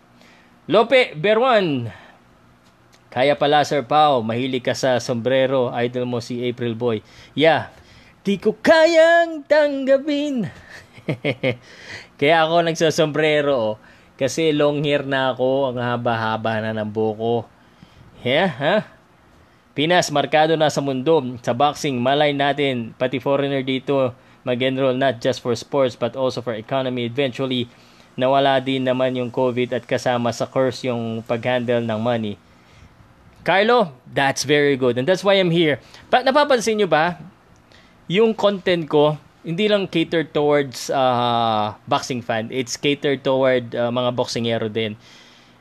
[0.71, 1.91] Lope Berwan.
[3.17, 5.73] Kaya pala, Sir Pao, mahilig ka sa sombrero.
[5.73, 7.01] Idol mo si April Boy.
[7.33, 7.73] Yeah,
[8.27, 10.51] Di ko kayang tanggapin.
[12.19, 13.75] Kaya ako nagsasombrero oh,
[14.19, 17.47] kasi long hair na ako, ang haba-haba na ng buko.
[18.27, 18.77] Yeah, ha?
[19.79, 21.23] Pinas, markado na sa mundo.
[21.39, 24.11] Sa boxing, malay natin, pati foreigner dito,
[24.43, 27.07] mag-enroll not just for sports but also for economy.
[27.07, 27.71] Eventually,
[28.19, 32.35] nawala din naman yung COVID at kasama sa curse yung pag-handle ng money.
[33.47, 34.99] Carlo, that's very good.
[34.99, 35.79] And that's why I'm here.
[36.11, 37.15] Pa napapansin nyo ba,
[38.11, 39.15] yung content ko,
[39.47, 42.51] hindi lang catered towards uh, boxing fan.
[42.51, 44.99] It's catered toward uh, mga boxingero din.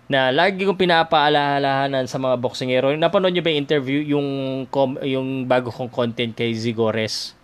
[0.10, 2.90] Na lagi kong pinapaalaalahanan sa mga boxingero.
[2.98, 4.28] Napanood niyo ba yung interview, yung,
[4.74, 7.38] com, yung bago kong content kay Zigores?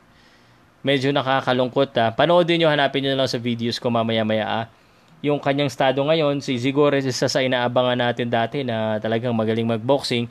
[0.82, 2.10] Medyo nakakalungkot ha.
[2.10, 2.12] Ah.
[2.18, 4.66] Panoodin niyo, hanapin niyo lang sa videos ko mamaya-maya ah.
[5.22, 10.26] Yung kanyang estado ngayon, si Zigores isa sa inaabangan natin dati na talagang magaling magboxing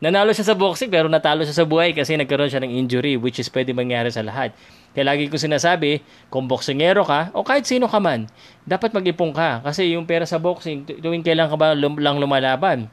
[0.00, 3.36] Nanalo siya sa boxing pero natalo siya sa buhay kasi nagkaroon siya ng injury which
[3.36, 4.56] is pwede mangyari sa lahat.
[4.96, 6.00] Kaya lagi ko sinasabi,
[6.32, 8.24] kung boksingero ka o kahit sino ka man,
[8.64, 12.88] dapat mag-ipong ka kasi yung pera sa boxing, tuwing kailan ka ba lum- lang lumalaban?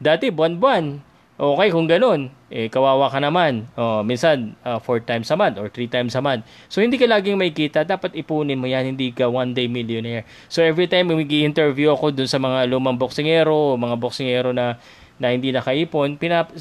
[0.00, 1.04] Dati buwan-buwan.
[1.34, 3.66] Okay, kung ganun, eh, kawawa ka naman.
[3.74, 6.46] Oh, minsan, uh, four times a month or three times a month.
[6.70, 7.82] So, hindi ka laging may kita.
[7.82, 8.94] Dapat ipunin mo yan.
[8.94, 10.22] Hindi ka one day millionaire.
[10.46, 14.78] So, every time mag interview ako dun sa mga lumang boksingero, mga boksingero na
[15.18, 16.54] na hindi nakaipon, pinap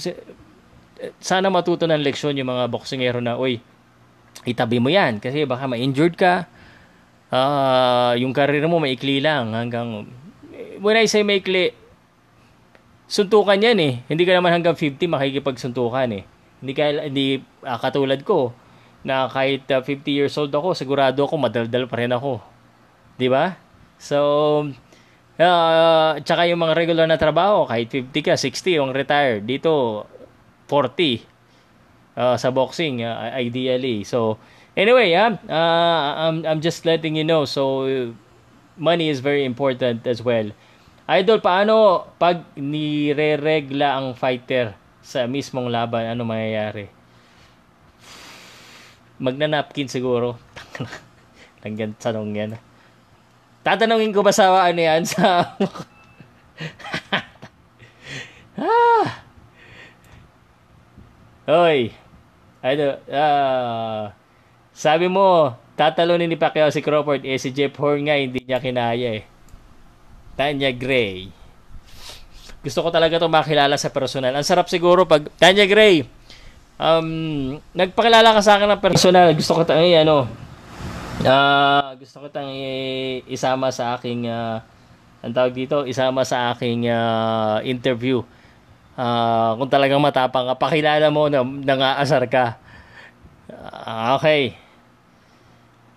[1.19, 3.59] sana matuto ng leksyon yung mga boksingero na, oy,
[4.45, 6.49] itabi mo yan kasi baka ma-injured ka.
[7.34, 10.05] Uh, yung career mo maikli lang hanggang
[10.82, 11.74] when I say maikli,
[13.08, 13.93] suntukan yan eh.
[14.08, 16.24] Hindi ka naman hanggang 50 makikipagsuntukan eh.
[16.64, 17.28] Hindi ka hindi
[17.64, 18.56] uh, katulad ko
[19.04, 22.39] na kahit uh, ah, 50 years old ako, sigurado ako madaldal pa rin ako.
[23.20, 23.60] 'Di ba?
[23.99, 24.20] So
[25.34, 29.41] Uh, tsaka yung mga regular na trabaho, kahit 50 ka, 60 yung retire.
[29.41, 30.06] Dito,
[30.70, 31.26] 40
[32.14, 34.06] uh, sa boxing, uh, ideally.
[34.06, 34.38] So,
[34.78, 37.49] anyway, yeah, uh, I'm, I'm just letting you know.
[37.49, 38.14] So,
[38.78, 40.54] money is very important as well.
[41.04, 44.72] Idol, paano pag nire-regla ang fighter
[45.04, 46.88] sa mismong laban, ano mangyayari?
[49.20, 50.39] Magna-napkin siguro.
[51.64, 52.56] Langgan tanong yan.
[53.68, 55.43] Tatanungin ko ba sa ano yan sa
[58.64, 59.08] ah.
[61.43, 61.91] Hoy.
[62.64, 64.16] Ano, ah,
[64.72, 69.20] sabi mo, tatalunin ni Pacquiao si Crawford, eh si Jeff Horn nga, hindi niya kinaya
[69.20, 69.32] eh.
[70.34, 71.29] Tanya Gray.
[72.63, 74.31] Gusto ko talaga to makilala sa personal.
[74.34, 76.07] Ang sarap siguro pag, Tanya Gray,
[76.79, 79.27] um, nagpakilala ka sa akin ng personal.
[79.36, 80.25] Gusto ko tang, eh, ano,
[81.27, 82.49] uh, gusto ko tang
[83.27, 84.63] isama sa aking, uh,
[85.23, 88.23] ang tawag dito, isama sa aking uh, interview.
[88.93, 92.55] Uh, kung talagang matapang ka, pakilala mo na nangaasar ka.
[93.51, 94.62] Uh, okay.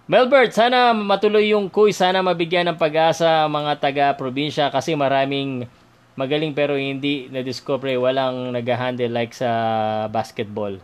[0.07, 1.99] Melbert, sana matuloy yung quiz.
[1.99, 5.67] Sana mabigyan ng pag-asa mga taga-probinsya kasi maraming
[6.15, 7.99] magaling pero hindi na-discover.
[7.99, 9.51] Walang nag-handle like sa
[10.07, 10.79] basketball.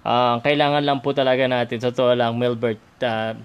[0.00, 3.36] Uh, kailangan lang po talaga natin, sa to lang, Melbert, uh,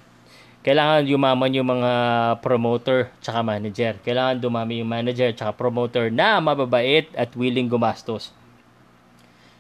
[0.63, 1.91] kailangan yumaman yung mga
[2.39, 3.99] promoter tsaka manager.
[3.99, 8.31] Kailangan dumami yung manager tsaka promoter na mababait at willing gumastos.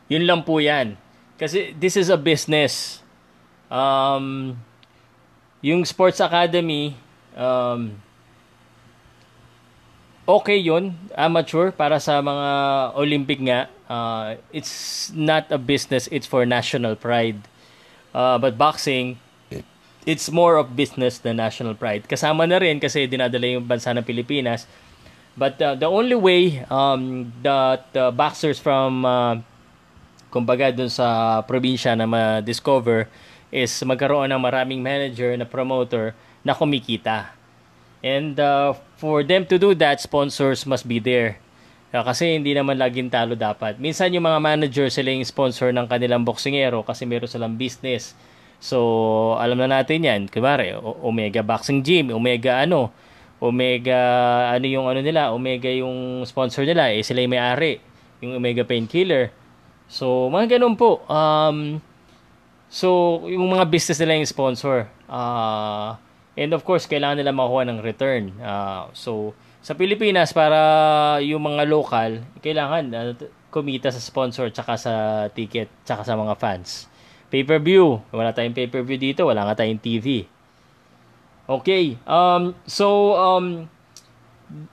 [0.07, 0.95] Yun lang po yan.
[1.35, 3.03] Kasi this is a business.
[3.67, 4.55] Um,
[5.63, 6.91] yung sports academy,
[7.39, 7.95] um,
[10.27, 12.47] okay yun, amateur, para sa mga
[12.99, 13.71] Olympic nga.
[13.87, 17.39] Uh, it's not a business, it's for national pride.
[18.11, 19.15] Uh, but boxing,
[20.05, 22.03] it's more of business than national pride.
[22.11, 24.67] Kasama na rin kasi dinadala yung bansa ng Pilipinas.
[25.33, 29.39] But uh, the only way um, that uh, boxers from, uh,
[30.27, 33.07] kumbaga dun sa probinsya na ma-discover
[33.53, 37.29] is magkaroon ng maraming manager na promoter na kumikita.
[38.01, 41.37] And uh, for them to do that, sponsors must be there.
[41.93, 43.77] Uh, kasi hindi naman laging talo dapat.
[43.77, 48.17] Minsan yung mga manager sila yung sponsor ng kanilang boksingero kasi meron silang business.
[48.57, 50.21] So, alam na natin yan.
[50.25, 52.89] Kumari, Omega Boxing Gym, Omega ano,
[53.37, 53.99] Omega,
[54.55, 57.83] ano yung ano nila, Omega yung sponsor nila, eh sila yung may-ari,
[58.23, 59.29] yung Omega Painkiller.
[59.85, 61.03] So, mga ganun po.
[61.05, 61.83] Um,
[62.73, 64.89] So, yung mga business nila yung sponsor.
[65.05, 65.93] Uh,
[66.33, 68.33] and of course, kailangan nila makuha ng return.
[68.41, 70.57] Uh, so, sa Pilipinas, para
[71.21, 73.13] yung mga local, kailangan uh,
[73.53, 74.93] kumita sa sponsor, tsaka sa
[75.29, 76.89] ticket, tsaka sa mga fans.
[77.29, 78.01] Pay-per-view.
[78.09, 79.29] Wala tayong pay-per-view dito.
[79.29, 80.25] Wala nga tayong TV.
[81.45, 82.01] Okay.
[82.09, 83.69] Um, so, um,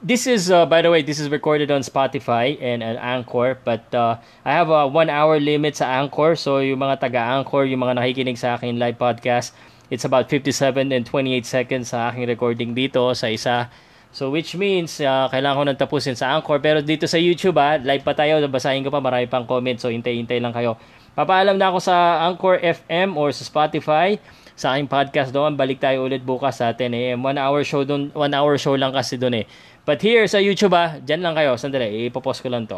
[0.02, 3.86] this is uh, by the way this is recorded on Spotify and, and Anchor but
[3.94, 6.36] uh, I have a one hour limit sa Anchor.
[6.36, 9.52] So yung mga taga Anchor yung mga nakikinig sa akin live podcast
[9.90, 13.70] it's about 57 and 28 seconds sa aking recording dito sa isa.
[14.10, 16.58] So which means uh, kailangan ko nang tapusin sa Anchor.
[16.58, 18.42] Pero dito sa YouTube ah, live pa tayo.
[18.50, 20.74] Basahin ko pa marami pang comments so hintay-hintay lang kayo.
[21.14, 24.18] Papaalam na ako sa Anchor FM or sa Spotify
[24.60, 25.56] sa aking podcast doon.
[25.56, 27.24] Balik tayo ulit bukas sa 10 a.m.
[27.24, 28.12] One hour show doon.
[28.12, 29.44] One hour show lang kasi doon eh.
[29.88, 31.56] But here sa YouTube ah, dyan lang kayo.
[31.56, 32.76] Sandali, ipopost ko lang to.